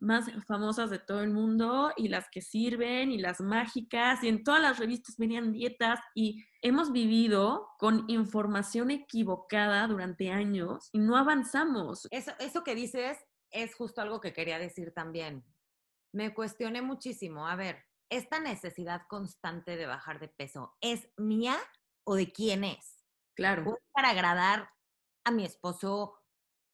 más 0.00 0.30
famosas 0.46 0.90
de 0.90 0.98
todo 0.98 1.22
el 1.22 1.30
mundo 1.30 1.92
y 1.96 2.08
las 2.08 2.28
que 2.30 2.40
sirven 2.40 3.10
y 3.10 3.18
las 3.18 3.40
mágicas 3.40 4.22
y 4.22 4.28
en 4.28 4.44
todas 4.44 4.60
las 4.60 4.78
revistas 4.78 5.16
venían 5.16 5.52
dietas 5.52 6.00
y 6.14 6.44
hemos 6.62 6.92
vivido 6.92 7.68
con 7.78 8.04
información 8.08 8.90
equivocada 8.90 9.86
durante 9.86 10.30
años 10.30 10.88
y 10.92 10.98
no 10.98 11.16
avanzamos. 11.16 12.06
Eso, 12.10 12.32
eso 12.38 12.64
que 12.64 12.74
dices 12.74 13.18
es 13.50 13.74
justo 13.74 14.00
algo 14.00 14.20
que 14.20 14.32
quería 14.32 14.58
decir 14.58 14.92
también. 14.92 15.44
Me 16.12 16.34
cuestioné 16.34 16.82
muchísimo. 16.82 17.46
A 17.46 17.56
ver, 17.56 17.84
¿esta 18.08 18.40
necesidad 18.40 19.02
constante 19.08 19.76
de 19.76 19.86
bajar 19.86 20.20
de 20.20 20.28
peso 20.28 20.76
es 20.80 21.08
mía 21.16 21.56
o 22.04 22.14
de 22.14 22.32
quién 22.32 22.64
es? 22.64 22.98
Claro. 23.34 23.78
para 23.92 24.10
agradar 24.10 24.68
a 25.24 25.30
mi 25.30 25.44
esposo 25.44 26.18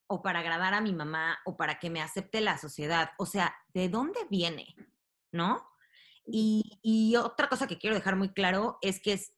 o 0.07 0.23
para 0.23 0.41
agradar 0.41 0.75
a 0.75 0.81
mi 0.81 0.93
mamá 0.93 1.39
o 1.45 1.57
para 1.57 1.79
que 1.79 1.91
me 1.91 2.03
acepte 2.03 2.41
la 2.41 2.59
sociedad. 2.59 3.11
O 3.19 3.27
sea, 3.27 3.57
¿de 3.73 3.89
dónde 3.89 4.21
viene? 4.31 4.75
¿No? 5.33 5.69
Y, 6.27 7.15
otra 7.17 7.49
cosa 7.49 7.67
que 7.67 7.79
quiero 7.79 7.97
dejar 7.97 8.17
muy 8.17 8.31
claro 8.31 8.79
es 8.81 9.01
que 9.01 9.13
es 9.13 9.35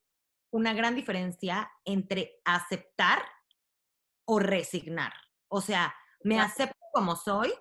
una 0.51 0.73
gran 0.73 0.95
diferencia 0.95 1.69
entre 1.85 2.39
aceptar 2.45 3.21
o 4.25 4.39
resignar. 4.39 5.13
O 5.49 5.61
sea, 5.61 5.93
me 6.23 6.39
acepto 6.39 6.77
como 6.93 7.15
soy, 7.15 7.53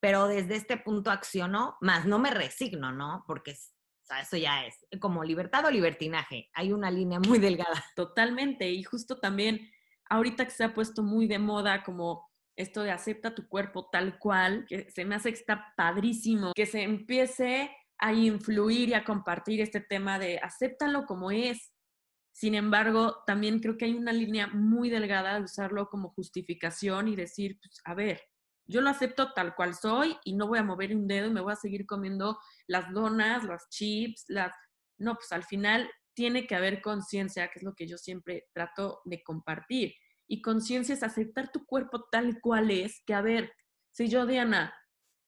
pero 0.00 0.28
desde 0.28 0.56
este 0.56 0.76
punto 0.76 1.10
acciono, 1.10 1.76
más 1.80 2.06
no 2.06 2.18
me 2.18 2.30
resigno, 2.30 2.92
¿no? 2.92 3.24
Porque 3.26 3.52
eso 3.52 4.36
ya 4.36 4.64
es 4.64 4.76
como 5.00 5.24
libertad 5.24 5.64
o 5.66 5.70
libertinaje. 5.70 6.50
Hay 6.54 6.72
una 6.72 6.90
línea 6.90 7.20
muy 7.20 7.38
delgada. 7.38 7.84
Totalmente. 7.94 8.70
Y 8.70 8.82
justo 8.82 9.18
también, 9.18 9.70
ahorita 10.08 10.44
que 10.44 10.50
se 10.50 10.64
ha 10.64 10.74
puesto 10.74 11.02
muy 11.02 11.26
de 11.26 11.38
moda 11.38 11.82
como 11.82 12.29
esto 12.56 12.82
de 12.82 12.90
acepta 12.90 13.34
tu 13.34 13.48
cuerpo 13.48 13.88
tal 13.90 14.18
cual, 14.18 14.66
que 14.68 14.90
se 14.90 15.04
me 15.04 15.14
hace 15.14 15.30
que 15.30 15.38
está 15.38 15.72
padrísimo, 15.76 16.52
que 16.54 16.66
se 16.66 16.82
empiece 16.82 17.70
a 17.98 18.12
influir 18.12 18.90
y 18.90 18.94
a 18.94 19.04
compartir 19.04 19.60
este 19.60 19.80
tema 19.80 20.18
de 20.18 20.38
acéptalo 20.38 21.04
como 21.06 21.30
es. 21.30 21.72
Sin 22.32 22.54
embargo, 22.54 23.22
también 23.26 23.60
creo 23.60 23.76
que 23.76 23.84
hay 23.84 23.94
una 23.94 24.12
línea 24.12 24.46
muy 24.48 24.88
delgada 24.88 25.34
de 25.34 25.42
usarlo 25.42 25.88
como 25.88 26.10
justificación 26.10 27.08
y 27.08 27.16
decir, 27.16 27.58
pues, 27.60 27.80
a 27.84 27.94
ver, 27.94 28.22
yo 28.66 28.80
lo 28.80 28.88
acepto 28.88 29.32
tal 29.32 29.54
cual 29.54 29.74
soy 29.74 30.16
y 30.24 30.34
no 30.34 30.46
voy 30.46 30.60
a 30.60 30.62
mover 30.62 30.94
un 30.94 31.08
dedo 31.08 31.26
y 31.26 31.32
me 31.32 31.40
voy 31.40 31.52
a 31.52 31.56
seguir 31.56 31.86
comiendo 31.86 32.38
las 32.66 32.92
donas, 32.92 33.44
las 33.44 33.68
chips, 33.68 34.24
las... 34.28 34.52
No, 34.96 35.14
pues 35.16 35.32
al 35.32 35.44
final 35.44 35.90
tiene 36.14 36.46
que 36.46 36.54
haber 36.54 36.80
conciencia, 36.80 37.48
que 37.48 37.58
es 37.58 37.62
lo 37.64 37.74
que 37.74 37.86
yo 37.86 37.98
siempre 37.98 38.48
trato 38.52 39.00
de 39.04 39.22
compartir 39.22 39.94
y 40.30 40.42
conciencia 40.42 40.94
es 40.94 41.02
aceptar 41.02 41.50
tu 41.50 41.66
cuerpo 41.66 42.04
tal 42.04 42.40
cual 42.40 42.70
es, 42.70 43.02
que 43.04 43.14
a 43.14 43.20
ver, 43.20 43.52
si 43.90 44.08
yo, 44.08 44.26
Diana, 44.26 44.72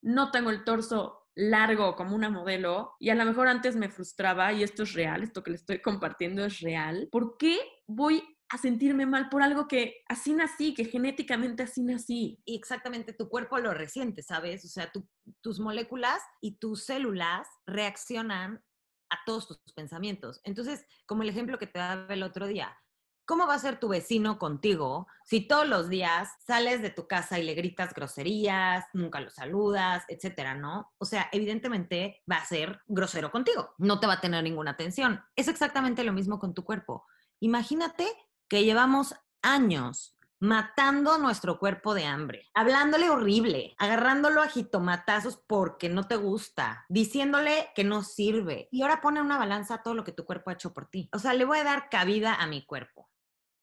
no 0.01 0.31
tengo 0.31 0.51
el 0.51 0.63
torso 0.63 1.27
largo 1.35 1.97
como 1.97 2.15
una 2.15 2.31
modelo 2.31 2.95
y 3.01 3.11
a 3.11 3.17
lo 3.17 3.25
mejor 3.25 3.49
antes 3.49 3.75
me 3.75 3.89
frustraba 3.89 4.53
y 4.53 4.63
esto 4.63 4.85
es 4.85 4.93
real, 4.93 5.25
esto 5.25 5.43
que 5.43 5.51
le 5.51 5.57
estoy 5.57 5.83
compartiendo 5.83 6.45
es 6.45 6.61
real, 6.61 7.09
¿por 7.11 7.37
qué 7.37 7.59
voy 7.89 8.23
a 8.49 8.59
sentirme 8.59 9.05
mal 9.05 9.29
por 9.29 9.43
algo 9.43 9.67
que 9.67 10.03
así 10.09 10.35
nací, 10.35 10.73
que 10.73 10.85
genéticamente 10.85 11.65
así 11.65 11.83
nací? 11.83 12.41
Y 12.45 12.55
exactamente, 12.55 13.13
tu 13.13 13.29
cuerpo 13.29 13.59
lo 13.59 13.75
resiente, 13.75 14.23
¿sabes? 14.23 14.65
O 14.65 14.69
sea, 14.69 14.93
tus 15.41 15.59
moléculas 15.59 16.23
y 16.41 16.59
tus 16.59 16.85
células 16.85 17.49
reaccionan 17.67 18.63
a 19.11 19.19
todos 19.27 19.49
tus 19.49 19.59
pensamientos. 19.75 20.41
Entonces, 20.45 20.87
como 21.07 21.25
el 21.25 21.29
ejemplo 21.29 21.59
que 21.59 21.67
te 21.67 21.81
daba 21.81 22.15
el 22.15 22.23
otro 22.23 22.47
día, 22.47 22.77
¿Cómo 23.25 23.47
va 23.47 23.55
a 23.55 23.59
ser 23.59 23.79
tu 23.79 23.89
vecino 23.89 24.39
contigo 24.39 25.07
si 25.25 25.41
todos 25.41 25.69
los 25.69 25.89
días 25.89 26.29
sales 26.45 26.83
de 26.83 26.91
tu 26.91 27.07
casa 27.07 27.39
y 27.39 27.45
le 27.45 27.55
gritas 27.55 27.95
groserías, 27.95 28.85
nunca 28.93 29.21
lo 29.21 29.31
saludas, 29.31 30.05
etcétera, 30.09 30.55
¿no? 30.55 30.93
O 30.99 31.05
sea, 31.05 31.29
evidentemente 31.33 32.23
va 32.31 32.37
a 32.37 32.45
ser 32.45 32.81
grosero 32.87 33.31
contigo, 33.31 33.75
no 33.79 34.01
te 34.01 34.07
va 34.07 34.15
a 34.15 34.21
tener 34.21 34.43
ninguna 34.43 34.73
atención. 34.73 35.23
Es 35.37 35.49
exactamente 35.49 36.05
lo 36.05 36.13
mismo 36.13 36.39
con 36.39 36.53
tu 36.53 36.65
cuerpo. 36.65 37.07
Imagínate 37.41 38.07
que 38.49 38.65
llevamos 38.65 39.15
años 39.41 40.17
matando 40.43 41.19
nuestro 41.19 41.61
cuerpo 41.61 41.95
de 41.95 42.05
hambre, 42.05 42.51
hablándole 42.53 43.09
horrible, 43.09 43.77
agarrándolo 43.79 44.43
a 44.43 44.49
jitomatazos 44.49 45.37
porque 45.37 45.89
no 45.89 46.09
te 46.09 46.17
gusta, 46.17 46.85
diciéndole 46.89 47.71
que 47.77 47.85
no 47.85 48.03
sirve. 48.03 48.69
Y 48.73 48.83
ahora 48.83 49.01
pone 49.01 49.21
una 49.21 49.39
balanza 49.39 49.85
todo 49.85 49.95
lo 49.95 50.03
que 50.03 50.11
tu 50.11 50.25
cuerpo 50.25 50.51
ha 50.51 50.55
hecho 50.55 50.75
por 50.75 50.91
ti. 50.91 51.09
O 51.13 51.21
sea, 51.21 51.33
le 51.35 51.45
voy 51.45 51.59
a 51.59 51.65
dar 51.65 51.89
cabida 51.89 52.35
a 52.35 52.49
mi 52.49 52.67
cuerpo. 52.67 53.09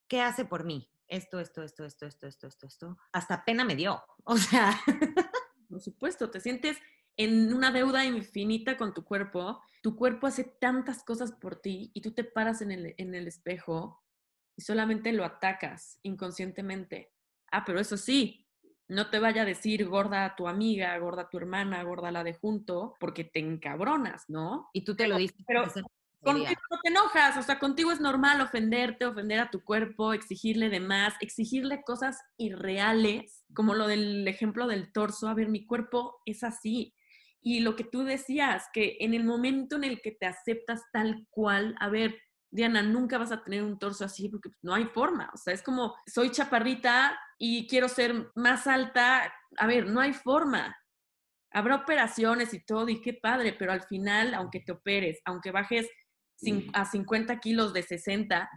¿Qué 0.09 0.21
hace 0.21 0.43
por 0.43 0.65
mí? 0.65 0.91
Esto, 1.07 1.39
esto, 1.39 1.63
esto, 1.63 1.85
esto, 1.85 2.05
esto, 2.05 2.27
esto, 2.27 2.47
esto, 2.47 2.67
esto. 2.67 2.97
Hasta 3.13 3.45
pena 3.45 3.63
me 3.63 3.75
dio. 3.75 4.03
O 4.25 4.37
sea. 4.37 4.77
Por 5.69 5.79
supuesto, 5.79 6.29
te 6.31 6.39
sientes 6.39 6.77
en 7.15 7.53
una 7.53 7.71
deuda 7.71 8.03
infinita 8.03 8.75
con 8.75 8.93
tu 8.93 9.03
cuerpo. 9.05 9.61
Tu 9.81 9.95
cuerpo 9.95 10.27
hace 10.27 10.43
tantas 10.43 11.03
cosas 11.03 11.31
por 11.31 11.55
ti 11.55 11.91
y 11.93 12.01
tú 12.01 12.11
te 12.11 12.23
paras 12.23 12.61
en 12.61 12.71
el, 12.71 12.95
en 12.97 13.15
el 13.15 13.27
espejo 13.27 14.03
y 14.57 14.61
solamente 14.61 15.13
lo 15.13 15.23
atacas 15.23 15.99
inconscientemente. 16.03 17.13
Ah, 17.51 17.63
pero 17.65 17.79
eso 17.79 17.97
sí, 17.97 18.47
no 18.87 19.09
te 19.09 19.19
vaya 19.19 19.43
a 19.43 19.45
decir 19.45 19.87
gorda 19.87 20.25
a 20.25 20.35
tu 20.35 20.47
amiga, 20.47 20.97
gorda 20.97 21.23
a 21.23 21.29
tu 21.29 21.37
hermana, 21.37 21.83
gorda 21.83 22.09
a 22.09 22.11
la 22.11 22.23
de 22.23 22.33
junto, 22.33 22.95
porque 22.99 23.23
te 23.23 23.39
encabronas, 23.39 24.25
¿no? 24.27 24.69
Y 24.73 24.83
tú 24.83 24.95
te 24.95 25.07
lo 25.07 25.17
dices. 25.17 25.37
Pero, 25.47 25.63
Contigo 26.21 26.61
no 26.69 26.79
te 26.83 26.89
enojas, 26.89 27.37
o 27.37 27.43
sea, 27.43 27.59
contigo 27.59 27.91
es 27.91 28.01
normal 28.01 28.41
ofenderte, 28.41 29.05
ofender 29.05 29.39
a 29.39 29.49
tu 29.49 29.63
cuerpo, 29.63 30.11
exigirle 30.11 30.69
de 30.69 30.81
más, 30.81 31.13
exigirle 31.21 31.81
cosas 31.83 32.19
irreales, 32.37 33.45
como 33.53 33.73
lo 33.73 33.87
del 33.87 34.27
ejemplo 34.27 34.67
del 34.67 34.91
torso. 34.91 35.29
A 35.29 35.33
ver, 35.33 35.47
mi 35.47 35.65
cuerpo 35.65 36.21
es 36.25 36.43
así. 36.43 36.93
Y 37.41 37.61
lo 37.61 37.77
que 37.77 37.85
tú 37.85 38.03
decías, 38.03 38.67
que 38.73 38.97
en 38.99 39.13
el 39.13 39.23
momento 39.23 39.77
en 39.77 39.85
el 39.85 40.01
que 40.01 40.11
te 40.11 40.25
aceptas 40.25 40.81
tal 40.91 41.25
cual, 41.29 41.75
a 41.79 41.87
ver, 41.87 42.19
Diana, 42.51 42.81
nunca 42.81 43.17
vas 43.17 43.31
a 43.31 43.43
tener 43.43 43.63
un 43.63 43.79
torso 43.79 44.03
así 44.03 44.27
porque 44.27 44.49
no 44.61 44.73
hay 44.73 44.85
forma. 44.85 45.29
O 45.33 45.37
sea, 45.37 45.53
es 45.53 45.61
como, 45.61 45.95
soy 46.05 46.31
chaparrita 46.31 47.17
y 47.37 47.67
quiero 47.67 47.87
ser 47.87 48.31
más 48.35 48.67
alta. 48.67 49.33
A 49.57 49.67
ver, 49.67 49.87
no 49.87 50.01
hay 50.01 50.13
forma. 50.13 50.75
Habrá 51.51 51.75
operaciones 51.75 52.53
y 52.53 52.63
todo, 52.63 52.89
y 52.89 53.01
qué 53.01 53.13
padre, 53.13 53.53
pero 53.57 53.71
al 53.71 53.83
final, 53.83 54.33
aunque 54.33 54.59
te 54.59 54.71
operes, 54.71 55.19
aunque 55.25 55.51
bajes 55.51 55.89
a 56.73 56.85
50 56.85 57.39
kilos 57.39 57.73
de 57.73 57.83
60, 57.83 58.49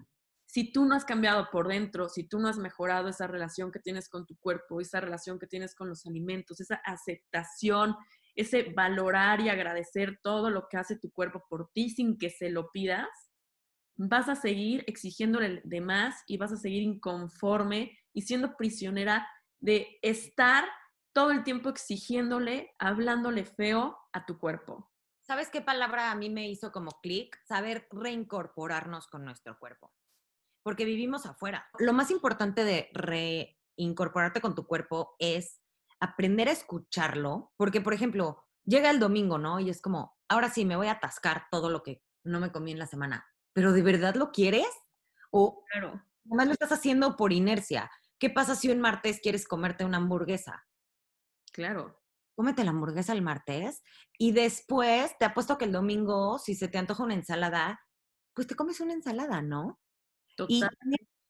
si 0.47 0.71
tú 0.71 0.85
no 0.85 0.95
has 0.95 1.05
cambiado 1.05 1.49
por 1.51 1.69
dentro, 1.69 2.09
si 2.09 2.25
tú 2.25 2.39
no 2.39 2.49
has 2.49 2.59
mejorado 2.59 3.09
esa 3.09 3.27
relación 3.27 3.73
que 3.73 3.81
tienes 3.81 4.09
con 4.09 4.27
tu 4.27 4.37
cuerpo, 4.37 4.81
esa 4.81 5.01
relación 5.01 5.39
que 5.39 5.47
tienes 5.47 5.75
con 5.75 5.89
los 5.89 6.05
alimentos, 6.05 6.61
esa 6.61 6.77
aceptación, 6.85 7.97
ese 8.35 8.73
valorar 8.75 9.41
y 9.41 9.49
agradecer 9.49 10.21
todo 10.23 10.51
lo 10.51 10.69
que 10.69 10.77
hace 10.77 10.99
tu 10.99 11.11
cuerpo 11.11 11.43
por 11.49 11.71
ti 11.73 11.89
sin 11.89 12.19
que 12.19 12.29
se 12.29 12.51
lo 12.51 12.71
pidas, 12.71 13.09
vas 13.97 14.29
a 14.29 14.37
seguir 14.37 14.85
exigiéndole 14.87 15.63
de 15.65 15.81
más 15.81 16.23
y 16.27 16.37
vas 16.37 16.53
a 16.53 16.57
seguir 16.57 16.83
inconforme 16.83 17.99
y 18.13 18.23
siendo 18.23 18.57
prisionera 18.57 19.27
de 19.61 19.99
estar 20.03 20.65
todo 21.15 21.31
el 21.31 21.45
tiempo 21.45 21.69
exigiéndole, 21.69 22.73
hablándole 22.79 23.45
feo 23.45 23.97
a 24.13 24.27
tu 24.27 24.39
cuerpo. 24.39 24.92
¿Sabes 25.33 25.49
qué 25.49 25.63
palabra 25.63 26.11
a 26.11 26.15
mí 26.15 26.29
me 26.29 26.47
hizo 26.51 26.73
como 26.73 27.01
clic? 27.01 27.43
Saber 27.47 27.89
reincorporarnos 27.91 29.07
con 29.07 29.25
nuestro 29.25 29.59
cuerpo. 29.59 29.91
Porque 30.63 30.85
vivimos 30.85 31.25
afuera. 31.25 31.71
Lo 31.79 31.95
más 31.95 32.11
importante 32.11 32.65
de 32.65 32.91
reincorporarte 32.93 34.43
con 34.43 34.55
tu 34.55 34.67
cuerpo 34.67 35.17
es 35.19 35.63
aprender 36.01 36.49
a 36.49 36.53
escucharlo. 36.53 37.55
Porque, 37.57 37.81
por 37.81 37.95
ejemplo, 37.95 38.45
llega 38.67 38.91
el 38.91 39.01
domingo, 39.01 39.39
¿no? 39.39 39.59
Y 39.59 39.71
es 39.71 39.81
como, 39.81 40.19
ahora 40.29 40.51
sí, 40.51 40.67
me 40.67 40.77
voy 40.77 40.89
a 40.89 40.93
atascar 40.93 41.47
todo 41.51 41.71
lo 41.71 41.83
que 41.83 42.05
no 42.25 42.39
me 42.39 42.53
comí 42.53 42.73
en 42.73 42.79
la 42.79 42.87
semana. 42.87 43.27
¿Pero 43.55 43.73
de 43.73 43.81
verdad 43.81 44.17
lo 44.17 44.33
quieres? 44.33 44.69
O 45.31 45.65
claro. 45.73 46.05
además 46.27 46.49
lo 46.49 46.53
estás 46.53 46.73
haciendo 46.73 47.17
por 47.17 47.33
inercia. 47.33 47.91
¿Qué 48.19 48.29
pasa 48.29 48.55
si 48.55 48.69
un 48.69 48.81
martes 48.81 49.19
quieres 49.23 49.49
comerte 49.49 49.87
una 49.87 49.97
hamburguesa? 49.97 50.67
Claro. 51.55 52.02
Cómete 52.35 52.65
la 52.65 52.71
hamburguesa 52.71 53.13
el 53.13 53.23
martes 53.23 53.83
y 54.19 54.33
después 54.33 55.17
te 55.19 55.25
apuesto 55.25 55.59
que 55.59 55.65
el 55.65 55.73
domingo, 55.73 56.39
si 56.39 56.55
se 56.55 56.69
te 56.69 56.79
antoja 56.79 57.05
una 57.05 57.15
ensalada, 57.15 57.81
pues 58.35 58.47
te 58.47 58.55
comes 58.55 58.81
una 58.81 58.95
ensalada, 58.95 59.43
¿no? 59.43 59.81
Y 60.49 60.63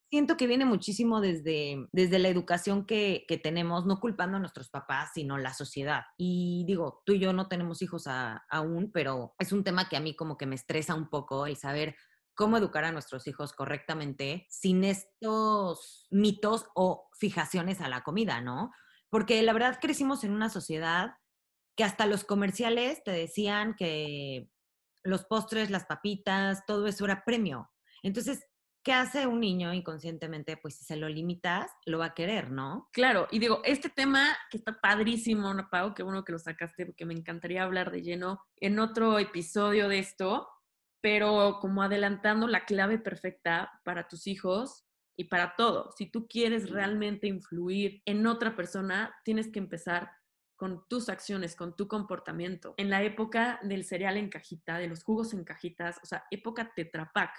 siento 0.09 0.37
que 0.37 0.47
viene 0.47 0.65
muchísimo 0.65 1.21
desde, 1.21 1.87
desde 1.91 2.19
la 2.19 2.29
educación 2.29 2.85
que, 2.85 3.25
que, 3.27 3.37
tenemos, 3.37 3.85
no 3.85 3.99
culpando 3.99 4.37
a 4.37 4.39
nuestros 4.39 4.69
papás, 4.69 5.09
sino 5.13 5.37
la 5.37 5.53
sociedad. 5.53 6.03
Y 6.17 6.65
digo, 6.67 7.01
tú 7.05 7.13
y 7.13 7.19
yo 7.19 7.33
no 7.33 7.47
tenemos 7.47 7.81
hijos 7.81 8.05
aún, 8.07 8.91
pero 8.93 9.33
es 9.39 9.51
un 9.51 9.63
tema 9.63 9.89
que 9.89 9.97
a 9.97 9.99
mí 9.99 10.15
como 10.15 10.37
que 10.37 10.45
me 10.45 10.55
estresa 10.55 10.93
un 10.93 11.09
poco 11.09 11.47
el 11.47 11.57
saber 11.57 11.95
cómo 12.35 12.57
educar 12.57 12.83
a 12.83 12.91
nuestros 12.91 13.27
hijos 13.27 13.53
correctamente 13.53 14.45
sin 14.49 14.83
estos 14.83 16.07
mitos 16.11 16.65
o 16.75 17.09
fijaciones 17.17 17.81
a 17.81 17.89
la 17.89 18.03
comida, 18.03 18.39
¿no? 18.41 18.71
Porque 19.13 19.43
la 19.43 19.53
verdad 19.53 19.77
crecimos 19.79 20.23
en 20.23 20.31
una 20.31 20.49
sociedad 20.49 21.17
que 21.77 21.83
hasta 21.83 22.07
los 22.07 22.23
comerciales 22.23 23.03
te 23.03 23.11
decían 23.11 23.75
que 23.75 24.49
los 25.03 25.23
postres, 25.25 25.69
las 25.69 25.85
papitas, 25.85 26.65
todo 26.65 26.87
eso 26.87 27.05
era 27.05 27.23
premio. 27.23 27.69
Entonces, 28.01 28.43
¿qué 28.83 28.91
hace 28.91 29.27
un 29.27 29.39
niño 29.39 29.71
inconscientemente? 29.71 30.57
Pues 30.57 30.77
si 30.77 30.83
se 30.83 30.95
lo 30.95 31.07
limitas, 31.09 31.69
lo 31.85 31.99
va 31.99 32.05
a 32.05 32.13
querer, 32.15 32.49
¿no? 32.49 32.89
Claro, 32.91 33.27
y 33.29 33.37
digo, 33.37 33.61
este 33.65 33.89
tema 33.89 34.35
que 34.49 34.57
está 34.57 34.81
padrísimo, 34.81 35.53
¿no, 35.53 35.69
Pau? 35.69 35.93
Qué 35.93 36.01
bueno 36.01 36.23
que 36.23 36.31
lo 36.31 36.39
sacaste, 36.39 36.87
porque 36.87 37.05
me 37.05 37.13
encantaría 37.13 37.61
hablar 37.61 37.91
de 37.91 38.01
lleno 38.01 38.41
en 38.55 38.79
otro 38.79 39.19
episodio 39.19 39.89
de 39.89 39.99
esto, 39.99 40.49
pero 41.01 41.59
como 41.61 41.83
adelantando 41.83 42.47
la 42.47 42.65
clave 42.65 42.97
perfecta 42.97 43.79
para 43.83 44.07
tus 44.07 44.25
hijos 44.25 44.87
y 45.15 45.25
para 45.25 45.55
todo. 45.55 45.91
Si 45.97 46.07
tú 46.07 46.27
quieres 46.27 46.69
realmente 46.69 47.27
influir 47.27 48.01
en 48.05 48.25
otra 48.27 48.55
persona, 48.55 49.15
tienes 49.23 49.49
que 49.49 49.59
empezar 49.59 50.11
con 50.55 50.87
tus 50.87 51.09
acciones, 51.09 51.55
con 51.55 51.75
tu 51.75 51.87
comportamiento. 51.87 52.73
En 52.77 52.89
la 52.89 53.03
época 53.03 53.59
del 53.63 53.83
cereal 53.83 54.17
en 54.17 54.29
cajita, 54.29 54.77
de 54.77 54.87
los 54.87 55.03
jugos 55.03 55.33
en 55.33 55.43
cajitas, 55.43 55.99
o 56.01 56.05
sea, 56.05 56.25
época 56.31 56.71
tetrapac, 56.75 57.31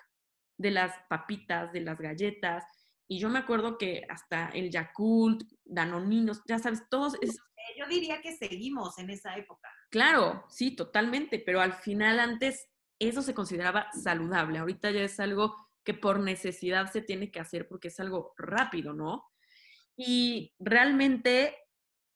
de 0.56 0.70
las 0.70 0.92
papitas, 1.08 1.72
de 1.72 1.80
las 1.80 1.98
galletas, 1.98 2.64
y 3.08 3.18
yo 3.18 3.28
me 3.28 3.38
acuerdo 3.38 3.76
que 3.76 4.06
hasta 4.08 4.48
el 4.48 4.70
Yakult, 4.70 5.42
Danoninos, 5.64 6.42
ya 6.46 6.58
sabes, 6.58 6.88
todos 6.88 7.14
esos... 7.20 7.38
Yo 7.78 7.86
diría 7.88 8.20
que 8.20 8.36
seguimos 8.36 8.98
en 8.98 9.10
esa 9.10 9.36
época. 9.36 9.70
Claro, 9.90 10.44
sí, 10.48 10.76
totalmente, 10.76 11.38
pero 11.38 11.60
al 11.60 11.72
final 11.72 12.20
antes 12.20 12.68
eso 12.98 13.22
se 13.22 13.34
consideraba 13.34 13.90
saludable. 13.92 14.58
Ahorita 14.58 14.90
ya 14.90 15.02
es 15.02 15.18
algo 15.18 15.63
que 15.84 15.94
por 15.94 16.20
necesidad 16.20 16.90
se 16.90 17.02
tiene 17.02 17.30
que 17.30 17.40
hacer 17.40 17.68
porque 17.68 17.88
es 17.88 18.00
algo 18.00 18.32
rápido, 18.36 18.92
¿no? 18.92 19.24
Y 19.96 20.54
realmente 20.58 21.56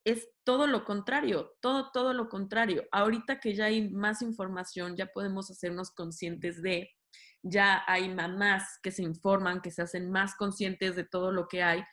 es 0.05 0.29
todo 0.43 0.67
lo 0.67 0.85
contrario, 0.85 1.53
todo, 1.61 1.91
todo 1.93 2.15
lo 2.15 2.29
contrario. 2.29 2.85
Ahorita 2.93 3.41
que 3.41 3.55
ya 3.55 3.67
hay 3.67 3.91
más 3.91 4.23
información, 4.23 4.97
ya 4.97 5.07
podemos 5.07 5.51
hacernos 5.51 5.91
conscientes 5.91 6.63
de, 6.63 6.91
ya 7.43 7.85
hay 7.87 8.09
mamás 8.09 8.79
que 8.83 8.91
se 8.91 9.03
informan, 9.03 9.61
que 9.61 9.71
se 9.71 9.83
hacen 9.83 10.11
más 10.11 10.35
conscientes 10.35 10.97
de 10.97 11.05
todo 11.05 11.31
lo 11.31 11.47
que 11.47 11.63
hay, 11.63 11.85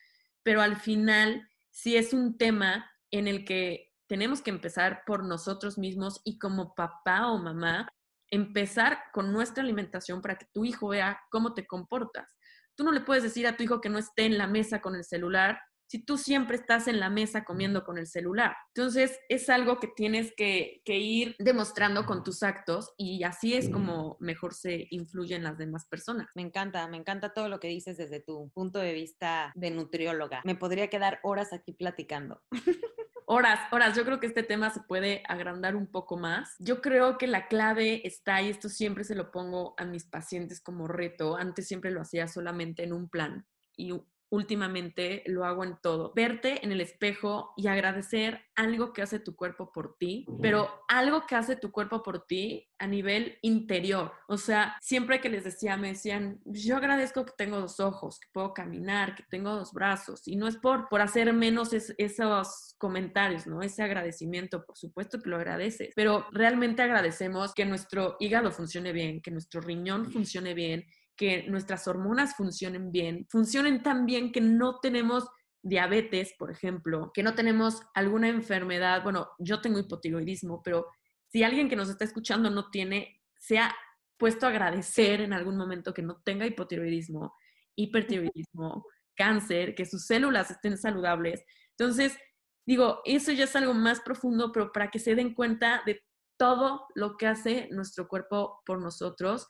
pero 0.44 0.62
al 0.62 0.78
final 0.78 1.48
sí 1.72 1.98
es 1.98 2.14
un 2.14 2.38
tema 2.38 2.90
en 3.12 3.28
el 3.28 3.44
que 3.44 3.92
tenemos 4.08 4.42
que 4.42 4.52
empezar 4.52 5.04
por 5.06 5.24
nosotros 5.24 5.78
mismos 5.78 6.22
y 6.24 6.40
como 6.40 6.74
papá 6.76 7.32
o 7.32 7.38
mamá, 7.38 7.90
empezar 8.30 9.00
con 9.14 9.32
nuestra 9.32 9.64
alimentación 9.64 10.22
para 10.22 10.38
que 10.38 10.48
tu 10.54 10.66
hijo 10.66 10.90
vea 10.90 11.20
cómo 11.30 11.54
te 11.54 11.66
comportas. 11.66 12.36
Tú 12.76 12.84
no 12.84 12.92
le 12.92 13.02
puedes 13.02 13.24
decir 13.24 13.48
a 13.48 13.56
tu 13.56 13.64
hijo 13.64 13.82
que 13.82 13.90
no 13.90 13.98
esté 13.98 14.26
en 14.26 14.38
la 14.38 14.48
mesa 14.48 14.82
con 14.82 14.96
el 14.96 15.04
celular 15.04 15.60
si 15.88 16.04
tú 16.04 16.18
siempre 16.18 16.58
estás 16.58 16.88
en 16.88 17.00
la 17.00 17.10
mesa 17.10 17.44
comiendo 17.44 17.84
con 17.84 17.98
el 17.98 18.08
celular. 18.08 18.56
Entonces, 18.74 19.20
es 19.30 19.50
algo 19.50 19.80
que 19.80 19.88
tienes 19.88 20.34
que, 20.36 20.82
ir 20.86 21.36
demostrando 21.40 22.06
con 22.06 22.24
tus 22.24 22.42
actos 22.42 22.94
y 22.98 23.24
así 23.24 23.54
es 23.54 23.70
como 23.70 24.18
mejor 24.20 24.54
se 24.54 24.88
influyen 24.90 25.44
las 25.44 25.58
demás 25.58 25.86
personas. 25.88 26.28
Me 26.36 26.42
encanta, 26.42 26.88
me 26.88 26.98
encanta 26.98 27.34
todo 27.34 27.50
lo 27.50 27.60
que 27.60 27.68
dices 27.68 27.98
desde 27.98 28.20
tu 28.20 28.50
punto 28.54 28.80
de 28.80 28.94
vista 28.94 29.52
de 29.56 29.72
nutrióloga. 29.72 30.42
Me 30.46 30.56
podría 30.56 30.90
quedar 30.90 31.20
horas 31.24 31.54
aquí 31.54 31.74
platicando. 31.74 32.42
Horas, 33.28 33.60
horas. 33.72 33.96
Yo 33.96 34.06
creo 34.06 34.20
que 34.20 34.28
este 34.28 34.44
tema 34.44 34.70
se 34.70 34.82
puede 34.82 35.24
agrandar 35.28 35.76
un 35.76 35.88
poco 35.88 36.16
más. 36.16 36.56
Yo 36.60 36.80
creo 36.82 37.18
que 37.18 37.26
la 37.26 37.48
clave 37.48 38.06
está, 38.08 38.42
y 38.44 38.50
esto 38.50 38.70
siempre 38.70 39.04
se 39.04 39.16
lo 39.16 39.32
pongo 39.32 39.74
a 39.78 39.86
mis 39.86 40.06
pacientes 40.06 40.62
como 40.62 40.88
reto, 40.88 41.36
antes 41.36 41.68
siempre 41.68 41.90
lo 41.90 42.02
hacía 42.02 42.28
solamente 42.28 42.84
en 42.84 42.94
un 42.94 43.10
plan 43.10 43.48
y 43.78 43.94
últimamente 44.30 45.24
lo 45.28 45.46
hago 45.46 45.64
en 45.64 45.78
todo. 45.82 46.14
Verte 46.16 46.64
en 46.64 46.72
el 46.72 46.82
espejo 46.82 47.54
y 47.56 47.68
agradecer 47.68 48.42
algo 48.56 48.94
que 48.94 49.02
hace 49.02 49.20
tu 49.20 49.36
cuerpo 49.36 49.72
por 49.72 49.98
ti, 49.98 50.26
pero 50.42 50.70
algo 50.88 51.26
que 51.26 51.36
hace 51.36 51.56
tu 51.56 51.72
cuerpo 51.72 52.04
por 52.04 52.26
ti 52.26 52.70
a 52.80 52.88
nivel 52.88 53.38
interior. 53.42 54.12
O 54.28 54.38
sea, 54.38 54.76
siempre 54.82 55.22
que 55.22 55.30
les 55.30 55.44
decía, 55.44 55.78
me 55.78 55.90
decían, 55.90 56.40
yo 56.46 56.78
agradezco 56.78 57.26
que 57.26 57.34
tengo 57.38 57.60
dos 57.60 57.80
ojos, 57.80 58.20
que 58.20 58.28
puedo 58.32 58.54
caminar, 58.54 59.16
que 59.16 59.24
tengo 59.30 59.56
dos 59.56 59.72
brazos. 59.74 60.28
Y 60.28 60.36
no 60.36 60.48
es 60.48 60.58
por, 60.58 60.90
por 60.90 61.02
hacer 61.02 61.32
menos 61.34 61.74
esos 61.74 62.76
comentarios, 62.78 63.48
¿no? 63.48 63.62
Ese 63.62 63.84
agradecimiento, 63.84 64.66
por 64.66 64.78
supuesto 64.78 65.20
que 65.20 65.30
lo 65.30 65.38
agradeces, 65.38 65.94
pero 65.96 66.28
realmente 66.32 66.82
agradecemos 66.82 67.54
que 67.54 67.66
nuestro 67.66 68.18
hígado 68.20 68.52
funcione 68.52 68.92
bien, 68.92 69.22
que 69.22 69.32
nuestro 69.32 69.62
riñón 69.62 70.12
funcione 70.12 70.54
bien 70.54 70.86
que 71.16 71.44
nuestras 71.44 71.88
hormonas 71.88 72.36
funcionen 72.36 72.92
bien, 72.92 73.26
funcionen 73.30 73.84
tan 73.84 74.06
bien 74.06 74.32
que 74.32 74.42
no 74.42 74.80
tenemos 74.80 75.28
diabetes, 75.62 76.34
por 76.38 76.52
ejemplo, 76.52 77.12
que 77.14 77.24
no 77.24 77.34
tenemos 77.34 77.82
alguna 77.94 78.28
enfermedad, 78.30 79.02
bueno, 79.04 79.30
yo 79.40 79.62
tengo 79.62 79.80
hipotiroidismo, 79.80 80.62
pero 80.64 80.88
si 81.28 81.44
alguien 81.44 81.70
que 81.70 81.76
nos 81.76 81.90
está 81.90 82.06
escuchando 82.06 82.50
no 82.50 82.70
tiene, 82.70 83.22
se 83.40 83.58
ha 83.58 83.76
puesto 84.18 84.46
a 84.46 84.50
agradecer 84.50 85.22
en 85.22 85.34
algún 85.34 85.58
momento 85.58 85.94
que 85.94 86.02
no 86.02 86.22
tenga 86.24 86.46
hipotiroidismo, 86.46 87.36
hipertiroidismo, 87.76 88.86
cáncer, 89.16 89.76
que 89.76 89.86
sus 89.86 90.06
células 90.06 90.52
estén 90.52 90.78
saludables. 90.78 91.44
Entonces, 91.72 92.18
digo, 92.66 93.02
eso 93.06 93.32
ya 93.32 93.46
es 93.46 93.56
algo 93.56 93.74
más 93.74 94.02
profundo, 94.02 94.52
pero 94.52 94.72
para 94.72 94.92
que 94.92 95.00
se 95.00 95.16
den 95.16 95.34
cuenta 95.34 95.82
de 95.86 96.04
todo 96.38 96.86
lo 96.96 97.18
que 97.18 97.28
hace 97.28 97.70
nuestro 97.72 98.08
cuerpo 98.08 98.62
por 98.66 98.82
nosotros 98.82 99.48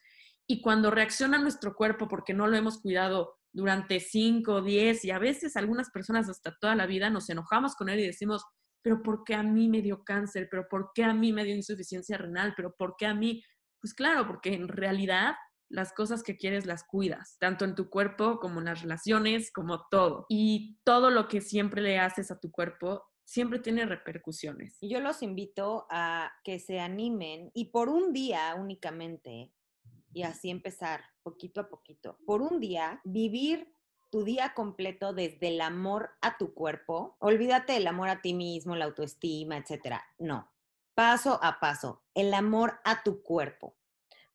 y 0.48 0.62
cuando 0.62 0.92
reacciona 0.92 1.38
nuestro 1.38 1.76
cuerpo 1.76 2.08
porque 2.08 2.34
no 2.34 2.48
lo 2.48 2.56
hemos 2.56 2.80
cuidado 2.80 3.38
durante 3.52 4.00
5, 4.00 4.62
10 4.62 5.06
y 5.06 5.12
a 5.12 5.20
veces 5.20 5.56
algunas 5.56 5.90
personas 5.90 6.30
hasta 6.30 6.56
toda 6.60 6.76
la 6.76 6.86
vida 6.86 7.10
nos 7.10 7.30
enojamos 7.30 7.76
con 7.76 7.90
él 7.90 8.00
y 8.00 8.06
decimos, 8.06 8.46
pero 8.82 9.02
¿por 9.02 9.24
qué 9.24 9.34
a 9.34 9.44
mí 9.44 9.68
me 9.68 9.82
dio 9.82 10.04
cáncer? 10.04 10.48
¿Pero 10.52 10.68
por 10.70 10.92
qué 10.94 11.04
a 11.04 11.14
mí 11.14 11.34
me 11.34 11.44
dio 11.44 11.56
insuficiencia 11.56 12.18
renal? 12.18 12.54
¿Pero 12.56 12.76
por 12.78 12.96
qué 12.98 13.08
a 13.08 13.16
mí? 13.16 13.44
Pues 13.82 13.94
claro, 13.94 14.28
porque 14.28 14.54
en 14.54 14.68
realidad 14.68 15.36
las 15.70 15.94
cosas 15.94 16.22
que 16.22 16.38
quieres 16.38 16.66
las 16.66 16.84
cuidas, 16.84 17.38
tanto 17.40 17.66
en 17.66 17.74
tu 17.74 17.90
cuerpo 17.90 18.40
como 18.40 18.60
en 18.60 18.66
las 18.66 18.82
relaciones, 18.82 19.52
como 19.52 19.88
todo. 19.90 20.26
Y 20.30 20.78
todo 20.84 21.10
lo 21.10 21.28
que 21.28 21.42
siempre 21.42 21.82
le 21.82 21.98
haces 21.98 22.30
a 22.30 22.40
tu 22.40 22.52
cuerpo 22.52 23.04
siempre 23.24 23.60
tiene 23.60 23.86
repercusiones. 23.86 24.78
Yo 24.82 25.00
los 25.00 25.24
invito 25.24 25.88
a 25.90 26.32
que 26.44 26.60
se 26.60 26.80
animen 26.80 27.50
y 27.54 27.72
por 27.72 27.90
un 27.90 28.14
día 28.14 28.54
únicamente 28.56 29.52
y 30.16 30.24
así 30.24 30.50
empezar 30.50 31.04
poquito 31.24 31.60
a 31.60 31.68
poquito. 31.68 32.18
Por 32.26 32.42
un 32.42 32.62
día, 32.62 33.02
vivir 33.04 33.74
tu 34.10 34.24
día 34.24 34.54
completo 34.56 35.12
desde 35.12 35.50
el 35.50 35.60
amor 35.60 36.12
a 36.22 36.38
tu 36.38 36.54
cuerpo. 36.54 37.18
Olvídate 37.20 37.74
del 37.74 37.86
amor 37.86 38.08
a 38.08 38.22
ti 38.22 38.34
mismo, 38.34 38.78
la 38.78 38.86
autoestima, 38.86 39.58
etcétera. 39.58 40.06
No. 40.18 40.50
Paso 40.94 41.38
a 41.44 41.60
paso, 41.60 42.02
el 42.14 42.34
amor 42.34 42.80
a 42.86 43.04
tu 43.04 43.22
cuerpo. 43.22 43.76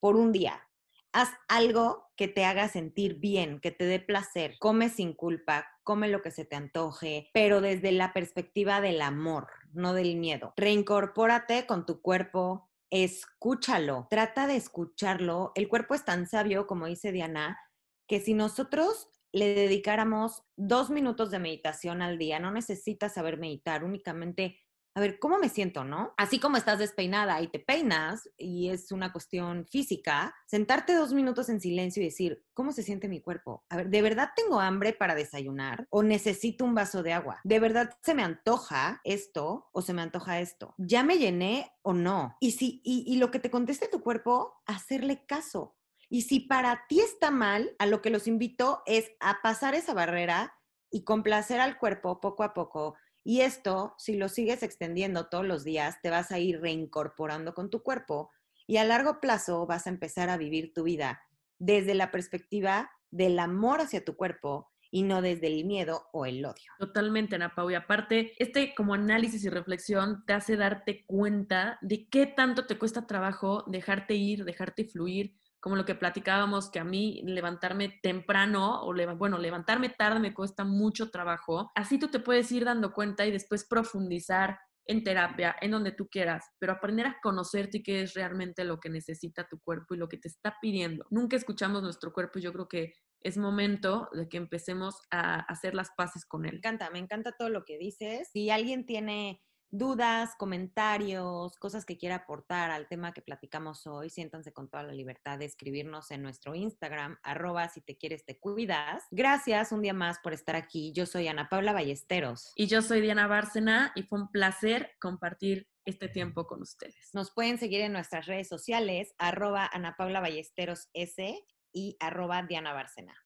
Por 0.01 0.17
un 0.17 0.33
día, 0.33 0.69
haz 1.13 1.31
algo 1.49 2.11
que 2.15 2.29
te 2.29 2.45
haga 2.45 2.69
sentir 2.69 3.15
bien, 3.15 3.59
que 3.59 3.71
te 3.71 3.87
dé 3.87 4.01
placer. 4.01 4.57
Come 4.59 4.91
sin 4.91 5.15
culpa, 5.15 5.67
come 5.83 6.09
lo 6.09 6.21
que 6.21 6.31
se 6.31 6.45
te 6.45 6.57
antoje, 6.57 7.31
pero 7.33 7.63
desde 7.63 7.93
la 7.93 8.13
perspectiva 8.13 8.83
del 8.83 9.01
amor, 9.01 9.49
no 9.73 9.95
del 9.95 10.17
miedo. 10.17 10.53
Reincorpórate 10.59 11.67
con 11.67 11.87
tu 11.87 12.03
cuerpo, 12.03 12.70
escúchalo, 12.91 14.07
trata 14.11 14.47
de 14.47 14.57
escucharlo. 14.57 15.53
El 15.55 15.69
cuerpo 15.69 15.95
es 15.95 16.05
tan 16.05 16.27
sabio, 16.27 16.67
como 16.67 16.87
dice 16.87 17.13
Diana, 17.13 17.59
que 18.07 18.21
si 18.21 18.35
nosotros 18.35 19.09
le 19.33 19.55
dedicáramos 19.55 20.43
dos 20.57 20.91
minutos 20.91 21.31
de 21.31 21.39
meditación 21.39 22.03
al 22.03 22.19
día, 22.19 22.41
no 22.41 22.51
necesitas 22.51 23.15
saber 23.15 23.39
meditar, 23.39 23.85
únicamente 23.85 24.59
a 24.95 25.01
ver, 25.01 25.19
¿cómo 25.19 25.39
me 25.39 25.49
siento, 25.49 25.85
no? 25.85 26.13
Así 26.17 26.41
como 26.41 26.57
estás 26.57 26.79
despeinada 26.79 27.41
y 27.41 27.49
te 27.49 27.61
peinas 27.61 28.29
y 28.37 28.71
es 28.71 28.91
una 28.91 29.13
cuestión 29.13 29.67
física, 29.67 30.35
sentarte 30.47 30.95
dos 30.95 31.13
minutos 31.13 31.49
en 31.49 31.61
silencio 31.61 32.03
y 32.03 32.07
decir, 32.07 32.45
¿cómo 32.55 32.73
se 32.73 32.83
siente 32.83 33.09
mi 33.09 33.21
cuerpo? 33.21 33.65
A 33.69 33.77
ver, 33.77 33.89
¿de 33.89 34.03
verdad 34.03 34.31
tengo 34.35 34.61
hambre 34.61 34.93
para 34.93 35.15
desayunar 35.15 35.87
o 35.91 36.03
necesito 36.03 36.65
un 36.65 36.75
vaso 36.75 37.03
de 37.03 37.13
agua? 37.13 37.41
¿De 37.45 37.61
verdad 37.61 37.97
se 38.03 38.15
me 38.15 38.23
antoja 38.23 39.01
esto 39.05 39.69
o 39.73 39.83
se 39.83 39.95
me 39.95 40.03
antoja 40.03 40.41
esto? 40.41 40.75
¿Ya 40.77 41.05
me 41.05 41.19
llené 41.19 41.73
o 41.83 41.93
no? 41.93 42.37
Y 42.41 42.53
si, 42.53 42.81
y, 42.85 43.17
lo 43.17 43.31
que 43.31 43.39
te 43.39 43.51
conteste 43.51 43.89
tu 43.89 44.03
cuerpo, 44.03 44.55
hacerle 44.67 45.25
caso. 45.27 45.77
Y 46.09 46.23
si 46.23 46.41
para 46.41 46.87
ti 46.89 47.01
está 47.01 47.31
mal, 47.31 47.77
a 47.79 47.87
lo 47.87 48.03
que 48.03 48.11
los 48.11 48.27
invito 48.27 48.83
es 48.87 49.13
a 49.21 49.41
pasar 49.43 49.75
esa 49.75 49.95
barrera 49.95 50.55
y 50.91 51.05
complacer 51.05 51.61
al 51.61 51.79
cuerpo 51.79 52.21
poco 52.21 52.43
a 52.43 52.53
poco 52.53 52.97
Y 53.25 53.43
esto, 53.43 53.95
si 53.99 54.17
lo 54.17 54.29
sigues 54.29 54.63
extendiendo 54.63 55.29
todos 55.29 55.45
los 55.45 55.65
días, 55.65 55.97
te 56.03 56.11
vas 56.11 56.31
a 56.31 56.39
ir 56.39 56.61
reincorporando 56.61 57.55
con 57.55 57.71
tu 57.71 57.83
cuerpo 57.83 58.31
y 58.67 58.77
a 58.77 58.85
largo 58.85 59.21
plazo 59.21 59.67
vas 59.67 59.87
a 59.87 59.91
empezar 59.91 60.31
a 60.31 60.37
vivir 60.37 60.73
tu 60.73 60.85
vida 60.85 61.23
desde 61.59 61.95
la 61.95 62.11
perspectiva 62.11 62.91
del 63.11 63.39
amor 63.39 63.81
hacia 63.81 64.05
tu 64.05 64.17
cuerpo 64.17 64.71
y 64.91 65.03
no 65.03 65.23
desde 65.23 65.47
el 65.47 65.65
miedo 65.65 66.07
o 66.13 66.27
el 66.27 66.45
odio. 66.45 66.73
Totalmente, 66.79 67.37
Ana 67.37 67.55
Pau. 67.55 67.71
Y 67.71 67.75
aparte, 67.75 68.33
este 68.39 68.75
como 68.75 68.95
análisis 68.95 69.45
y 69.45 69.49
reflexión 69.49 70.25
te 70.27 70.33
hace 70.33 70.57
darte 70.57 71.05
cuenta 71.07 71.79
de 71.81 72.09
qué 72.09 72.27
tanto 72.27 72.67
te 72.67 72.79
cuesta 72.79 73.07
trabajo 73.07 73.65
dejarte 73.67 74.15
ir, 74.15 74.45
dejarte 74.45 74.85
fluir, 74.85 75.37
como 75.61 75.77
lo 75.77 75.85
que 75.85 75.95
platicábamos, 75.95 76.71
que 76.71 76.79
a 76.79 76.85
mí 76.85 77.23
levantarme 77.25 78.01
temprano 78.03 78.83
o, 78.83 78.95
bueno, 79.17 79.39
levantarme 79.39 79.91
tarde 79.91 80.19
me 80.19 80.35
cuesta 80.35 80.65
mucho 80.65 81.11
trabajo. 81.11 81.71
Así 81.75 81.99
tú 81.99 82.09
te 82.09 82.19
puedes 82.19 82.51
ir 82.51 82.65
dando 82.65 82.93
cuenta 82.93 83.27
y 83.27 83.31
después 83.31 83.67
profundizar 83.69 84.59
en 84.87 85.05
terapia, 85.05 85.55
en 85.61 85.71
donde 85.71 85.93
tú 85.93 86.09
quieras, 86.09 86.45
pero 86.59 86.73
aprender 86.73 87.07
a 87.07 87.19
conocerte 87.23 87.79
y 87.79 87.83
qué 87.83 88.03
es 88.03 88.15
realmente 88.15 88.65
lo 88.65 88.81
que 88.81 88.91
necesita 88.91 89.47
tu 89.47 89.61
cuerpo 89.61 89.95
y 89.95 89.99
lo 89.99 90.09
que 90.09 90.17
te 90.17 90.27
está 90.27 90.57
pidiendo. 90.61 91.07
Nunca 91.11 91.37
escuchamos 91.37 91.83
nuestro 91.83 92.13
cuerpo 92.13 92.39
y 92.39 92.43
yo 92.43 92.53
creo 92.53 92.67
que 92.67 92.95
es 93.23 93.37
momento 93.37 94.09
de 94.13 94.29
que 94.29 94.39
empecemos 94.39 94.97
a 95.11 95.41
hacer 95.41 95.75
las 95.75 95.91
paces 95.97 96.25
con 96.25 96.45
él. 96.45 96.53
Me 96.53 96.59
encanta, 96.59 96.91
me 96.91 96.99
encanta 96.99 97.33
todo 97.39 97.51
lo 97.51 97.65
que 97.65 97.79
dices. 97.79 98.31
Si 98.33 98.51
alguien 98.51 98.87
tiene 98.87 99.43
dudas, 99.71 100.35
comentarios, 100.37 101.57
cosas 101.57 101.85
que 101.85 101.97
quiera 101.97 102.17
aportar 102.17 102.71
al 102.71 102.89
tema 102.89 103.13
que 103.13 103.23
platicamos 103.23 103.87
hoy, 103.87 104.11
siéntanse 104.11 104.53
con 104.53 104.69
toda 104.69 104.83
la 104.83 104.93
libertad 104.93 105.39
de 105.39 105.45
escribirnos 105.45 106.11
en 106.11 106.23
nuestro 106.23 106.55
Instagram, 106.55 107.19
arroba 107.23 107.69
si 107.69 107.81
te 107.81 107.97
quieres 107.97 108.25
te 108.25 108.39
cuidas. 108.39 109.05
Gracias 109.11 109.73
un 109.73 109.83
día 109.83 109.95
más 109.95 110.19
por 110.19 110.33
estar 110.33 110.57
aquí. 110.57 110.93
Yo 110.93 111.07
soy 111.07 111.29
Ana 111.29 111.49
Paula 111.49 111.73
Ballesteros. 111.73 112.53
Y 112.57 112.67
yo 112.67 112.83
soy 112.83 113.01
Diana 113.01 113.27
Bárcena 113.27 113.93
y 113.95 114.03
fue 114.03 114.21
un 114.21 114.31
placer 114.31 114.93
compartir 115.01 115.69
este 115.85 116.09
tiempo 116.09 116.47
con 116.47 116.63
ustedes. 116.63 117.11
Nos 117.15 117.33
pueden 117.33 117.59
seguir 117.59 117.81
en 117.81 117.93
nuestras 117.93 118.27
redes 118.27 118.49
sociales, 118.49 119.15
arroba 119.19 119.69
Ana 119.73 119.95
Paula 119.97 120.21
Ballesteros 120.21 120.89
S 120.93 121.39
y 121.73 121.97
arroba 122.01 122.43
Diana 122.43 122.73
Bárcena. 122.73 123.15